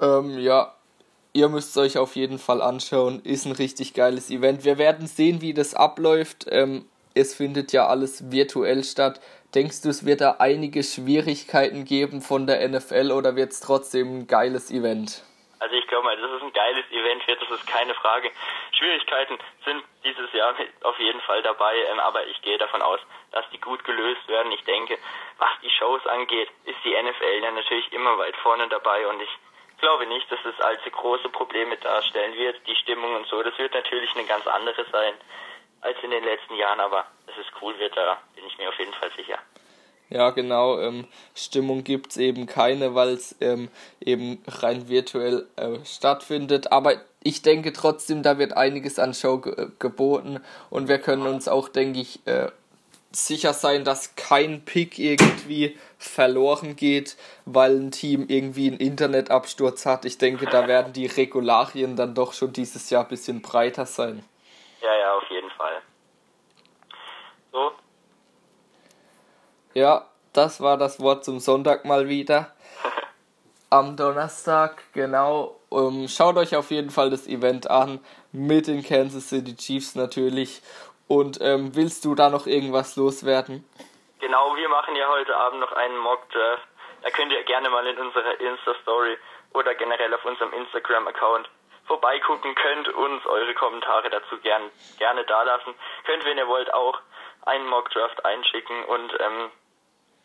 Ähm, 0.00 0.38
ja, 0.38 0.72
ihr 1.32 1.48
müsst 1.48 1.70
es 1.70 1.76
euch 1.76 1.98
auf 1.98 2.14
jeden 2.14 2.38
Fall 2.38 2.62
anschauen. 2.62 3.20
Ist 3.24 3.44
ein 3.44 3.52
richtig 3.52 3.92
geiles 3.92 4.30
Event. 4.30 4.64
Wir 4.64 4.78
werden 4.78 5.08
sehen, 5.08 5.40
wie 5.40 5.52
das 5.52 5.74
abläuft. 5.74 6.46
Ähm, 6.48 6.88
es 7.14 7.34
findet 7.34 7.72
ja 7.72 7.86
alles 7.86 8.30
virtuell 8.30 8.84
statt. 8.84 9.20
Denkst 9.54 9.82
du, 9.82 9.88
es 9.88 10.04
wird 10.04 10.20
da 10.20 10.36
einige 10.38 10.82
Schwierigkeiten 10.82 11.84
geben 11.84 12.20
von 12.20 12.46
der 12.46 12.66
NFL 12.68 13.12
oder 13.12 13.34
wird 13.34 13.52
es 13.52 13.60
trotzdem 13.60 14.18
ein 14.20 14.26
geiles 14.26 14.70
Event? 14.70 15.24
Also 15.58 15.74
ich 15.74 15.86
glaube 15.88 16.04
mal, 16.04 16.16
dass 16.16 16.30
es 16.30 16.42
ein 16.42 16.52
geiles 16.52 16.84
Event 16.92 17.26
wird, 17.26 17.42
das 17.42 17.50
ist 17.50 17.66
keine 17.66 17.94
Frage. 17.94 18.30
Schwierigkeiten 18.72 19.38
sind 19.64 19.82
dieses 20.04 20.32
Jahr 20.32 20.54
auf 20.82 20.98
jeden 21.00 21.20
Fall 21.22 21.42
dabei, 21.42 21.74
ähm, 21.90 21.98
aber 21.98 22.26
ich 22.26 22.40
gehe 22.42 22.58
davon 22.58 22.82
aus, 22.82 23.00
dass 23.32 23.44
die 23.50 23.60
gut 23.60 23.82
gelöst 23.84 24.28
werden. 24.28 24.52
Ich 24.52 24.62
denke, 24.64 24.98
was 25.38 25.50
die 25.62 25.70
Shows 25.70 26.06
angeht, 26.06 26.48
ist 26.64 26.78
die 26.84 26.94
NFL 26.94 27.42
ja 27.42 27.50
natürlich 27.50 27.92
immer 27.92 28.18
weit 28.18 28.36
vorne 28.36 28.68
dabei 28.68 29.06
und 29.08 29.20
ich 29.20 29.30
glaube 29.80 30.06
nicht, 30.06 30.30
dass 30.30 30.44
es 30.44 30.60
allzu 30.60 30.90
große 30.90 31.28
Probleme 31.30 31.76
darstellen 31.76 32.34
wird. 32.36 32.60
Die 32.66 32.76
Stimmung 32.76 33.16
und 33.16 33.26
so, 33.26 33.42
das 33.42 33.56
wird 33.58 33.74
natürlich 33.74 34.14
eine 34.14 34.26
ganz 34.26 34.46
andere 34.46 34.84
sein 34.92 35.14
als 35.80 35.96
in 36.02 36.10
den 36.10 36.24
letzten 36.24 36.56
Jahren, 36.56 36.80
aber 36.80 37.06
es 37.26 37.46
cool 37.62 37.78
wird, 37.78 37.96
da 37.96 38.18
bin 38.34 38.44
ich 38.46 38.58
mir 38.58 38.68
auf 38.68 38.78
jeden 38.78 38.94
Fall 38.94 39.10
sicher. 39.16 39.38
Ja, 40.10 40.30
genau. 40.30 40.80
Ähm, 40.80 41.06
Stimmung 41.34 41.84
gibt 41.84 42.12
es 42.12 42.16
eben 42.16 42.46
keine, 42.46 42.94
weil 42.94 43.10
es 43.10 43.36
ähm, 43.40 43.68
eben 44.00 44.42
rein 44.46 44.88
virtuell 44.88 45.46
äh, 45.56 45.84
stattfindet. 45.84 46.72
Aber 46.72 46.94
ich 47.22 47.42
denke 47.42 47.72
trotzdem, 47.72 48.22
da 48.22 48.38
wird 48.38 48.56
einiges 48.56 48.98
an 48.98 49.12
Show 49.12 49.38
ge 49.38 49.68
geboten 49.78 50.42
und 50.70 50.88
wir 50.88 50.98
können 50.98 51.26
uns 51.26 51.46
auch, 51.46 51.68
denke 51.68 52.00
ich, 52.00 52.26
äh, 52.26 52.50
sicher 53.10 53.52
sein, 53.52 53.84
dass 53.84 54.16
kein 54.16 54.64
Pick 54.64 54.98
irgendwie 54.98 55.78
verloren 55.98 56.76
geht, 56.76 57.16
weil 57.44 57.78
ein 57.78 57.90
Team 57.90 58.26
irgendwie 58.28 58.68
einen 58.68 58.78
Internetabsturz 58.78 59.86
hat. 59.86 60.04
Ich 60.04 60.18
denke, 60.18 60.46
da 60.46 60.68
werden 60.68 60.92
die 60.92 61.06
Regularien 61.06 61.96
dann 61.96 62.14
doch 62.14 62.32
schon 62.32 62.52
dieses 62.52 62.90
Jahr 62.90 63.04
ein 63.04 63.08
bisschen 63.08 63.42
breiter 63.42 63.86
sein. 63.86 64.24
Ja, 64.80 64.94
ja, 64.96 65.14
auf 65.16 65.28
jeden 65.30 65.50
Fall. 65.50 65.82
So. 67.52 67.72
Ja, 69.78 70.06
das 70.32 70.60
war 70.60 70.76
das 70.76 71.00
Wort 71.00 71.24
zum 71.24 71.38
Sonntag 71.38 71.84
mal 71.84 72.08
wieder. 72.08 72.52
Am 73.70 73.96
Donnerstag, 73.96 74.82
genau. 74.92 75.54
Um, 75.68 76.00
ähm, 76.00 76.08
schaut 76.08 76.36
euch 76.36 76.56
auf 76.56 76.72
jeden 76.72 76.90
Fall 76.90 77.10
das 77.10 77.28
Event 77.28 77.70
an. 77.70 78.00
Mit 78.32 78.66
den 78.66 78.82
Kansas 78.82 79.28
City 79.28 79.54
Chiefs 79.54 79.94
natürlich. 79.94 80.62
Und 81.06 81.38
ähm, 81.40 81.76
willst 81.76 82.04
du 82.04 82.16
da 82.16 82.28
noch 82.28 82.48
irgendwas 82.48 82.96
loswerden? 82.96 83.64
Genau, 84.18 84.56
wir 84.56 84.68
machen 84.68 84.96
ja 84.96 85.08
heute 85.10 85.36
Abend 85.36 85.60
noch 85.60 85.70
einen 85.70 85.98
Mock 85.98 86.28
Draft. 86.30 86.66
Da 87.02 87.10
könnt 87.10 87.30
ihr 87.30 87.44
gerne 87.44 87.70
mal 87.70 87.86
in 87.86 87.98
unserer 87.98 88.40
Insta-Story 88.40 89.16
oder 89.54 89.76
generell 89.76 90.12
auf 90.12 90.24
unserem 90.24 90.52
Instagram-Account 90.54 91.48
vorbeigucken 91.86 92.56
könnt, 92.56 92.88
uns 92.88 93.24
eure 93.26 93.54
Kommentare 93.54 94.10
dazu 94.10 94.38
gern, 94.38 94.72
gerne 94.98 95.22
dalassen. 95.22 95.72
Könnt, 96.04 96.24
wenn 96.24 96.36
ihr 96.36 96.48
wollt, 96.48 96.74
auch 96.74 96.98
einen 97.42 97.68
Mockdraft 97.68 98.24
einschicken 98.24 98.84
und 98.84 99.12
ähm, 99.20 99.50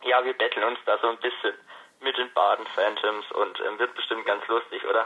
ja, 0.05 0.23
wir 0.23 0.33
betteln 0.33 0.65
uns 0.65 0.79
da 0.85 0.97
so 1.01 1.07
ein 1.07 1.17
bisschen 1.17 1.53
mit 2.01 2.17
den 2.17 2.31
Baden 2.33 2.65
Phantoms 2.75 3.25
und 3.31 3.59
ähm, 3.65 3.79
wird 3.79 3.95
bestimmt 3.95 4.25
ganz 4.25 4.45
lustig, 4.47 4.83
oder? 4.87 5.05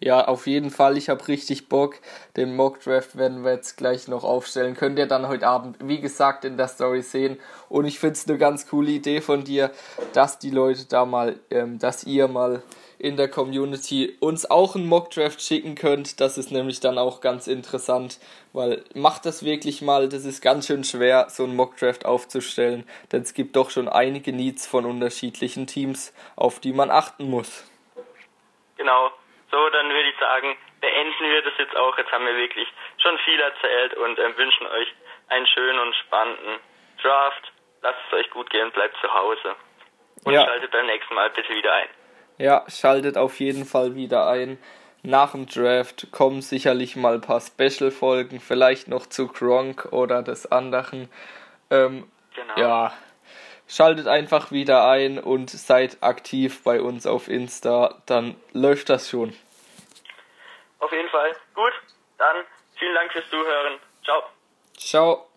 Ja, 0.00 0.26
auf 0.26 0.46
jeden 0.46 0.70
Fall. 0.70 0.96
Ich 0.96 1.08
habe 1.08 1.26
richtig 1.26 1.68
Bock. 1.68 1.96
Den 2.36 2.54
Mock 2.54 2.80
Draft 2.80 3.18
werden 3.18 3.44
wir 3.44 3.52
jetzt 3.52 3.76
gleich 3.76 4.06
noch 4.06 4.22
aufstellen. 4.22 4.76
Könnt 4.76 4.98
ihr 4.98 5.06
dann 5.06 5.26
heute 5.26 5.48
Abend, 5.48 5.76
wie 5.80 6.00
gesagt, 6.00 6.44
in 6.44 6.56
der 6.56 6.68
Story 6.68 7.02
sehen. 7.02 7.40
Und 7.68 7.84
ich 7.84 7.98
finde 7.98 8.12
es 8.12 8.28
eine 8.28 8.38
ganz 8.38 8.68
coole 8.68 8.90
Idee 8.90 9.20
von 9.20 9.42
dir, 9.42 9.72
dass 10.14 10.38
die 10.38 10.50
Leute 10.50 10.86
da 10.88 11.04
mal, 11.04 11.40
ähm, 11.50 11.80
dass 11.80 12.04
ihr 12.04 12.28
mal 12.28 12.62
in 12.98 13.16
der 13.16 13.28
Community 13.28 14.16
uns 14.20 14.50
auch 14.50 14.74
einen 14.74 14.86
Mockdraft 14.86 15.40
schicken 15.40 15.74
könnt. 15.74 16.20
Das 16.20 16.36
ist 16.36 16.50
nämlich 16.50 16.80
dann 16.80 16.98
auch 16.98 17.20
ganz 17.20 17.46
interessant, 17.46 18.18
weil 18.52 18.84
macht 18.94 19.24
das 19.24 19.44
wirklich 19.44 19.82
mal, 19.82 20.08
das 20.08 20.24
ist 20.24 20.42
ganz 20.42 20.66
schön 20.66 20.84
schwer, 20.84 21.26
so 21.28 21.44
einen 21.44 21.56
Mockdraft 21.56 22.04
aufzustellen, 22.04 22.88
denn 23.12 23.22
es 23.22 23.34
gibt 23.34 23.56
doch 23.56 23.70
schon 23.70 23.88
einige 23.88 24.32
Needs 24.32 24.66
von 24.66 24.84
unterschiedlichen 24.84 25.66
Teams, 25.66 26.12
auf 26.36 26.60
die 26.60 26.72
man 26.72 26.90
achten 26.90 27.30
muss. 27.30 27.64
Genau. 28.76 29.10
So, 29.50 29.70
dann 29.70 29.88
würde 29.88 30.08
ich 30.08 30.18
sagen, 30.18 30.56
beenden 30.80 31.24
wir 31.30 31.42
das 31.42 31.54
jetzt 31.58 31.76
auch. 31.76 31.96
Jetzt 31.96 32.12
haben 32.12 32.26
wir 32.26 32.36
wirklich 32.36 32.68
schon 32.98 33.16
viel 33.24 33.40
erzählt 33.40 33.94
und 33.94 34.18
äh, 34.18 34.36
wünschen 34.36 34.66
euch 34.66 34.88
einen 35.28 35.46
schönen 35.46 35.78
und 35.78 35.94
spannenden 35.96 36.60
Draft. 37.02 37.52
Lasst 37.82 37.98
es 38.08 38.18
euch 38.18 38.30
gut 38.30 38.50
gehen, 38.50 38.70
bleibt 38.72 38.96
zu 39.00 39.12
Hause. 39.12 39.54
Und 40.24 40.34
ja. 40.34 40.44
schaltet 40.44 40.70
beim 40.70 40.86
nächsten 40.86 41.14
Mal 41.14 41.30
bitte 41.30 41.54
wieder 41.54 41.72
ein. 41.72 41.88
Ja, 42.38 42.64
schaltet 42.68 43.18
auf 43.18 43.40
jeden 43.40 43.64
Fall 43.64 43.94
wieder 43.94 44.28
ein. 44.28 44.58
Nach 45.02 45.32
dem 45.32 45.46
Draft 45.46 46.10
kommen 46.10 46.42
sicherlich 46.42 46.96
mal 46.96 47.14
ein 47.14 47.20
paar 47.20 47.40
Special-Folgen, 47.40 48.40
vielleicht 48.40 48.88
noch 48.88 49.06
zu 49.06 49.28
Gronk 49.28 49.86
oder 49.92 50.22
des 50.22 50.50
anderen. 50.50 51.08
Ähm, 51.70 52.10
genau. 52.34 52.56
Ja, 52.56 52.92
schaltet 53.68 54.08
einfach 54.08 54.50
wieder 54.50 54.88
ein 54.88 55.18
und 55.18 55.50
seid 55.50 55.98
aktiv 56.00 56.62
bei 56.64 56.80
uns 56.80 57.06
auf 57.06 57.28
Insta, 57.28 58.02
dann 58.06 58.36
läuft 58.52 58.88
das 58.88 59.08
schon. 59.10 59.36
Auf 60.80 60.92
jeden 60.92 61.08
Fall. 61.08 61.32
Gut, 61.54 61.72
dann 62.18 62.36
vielen 62.76 62.94
Dank 62.94 63.12
fürs 63.12 63.28
Zuhören. 63.30 63.78
Ciao. 64.04 64.22
Ciao. 64.76 65.27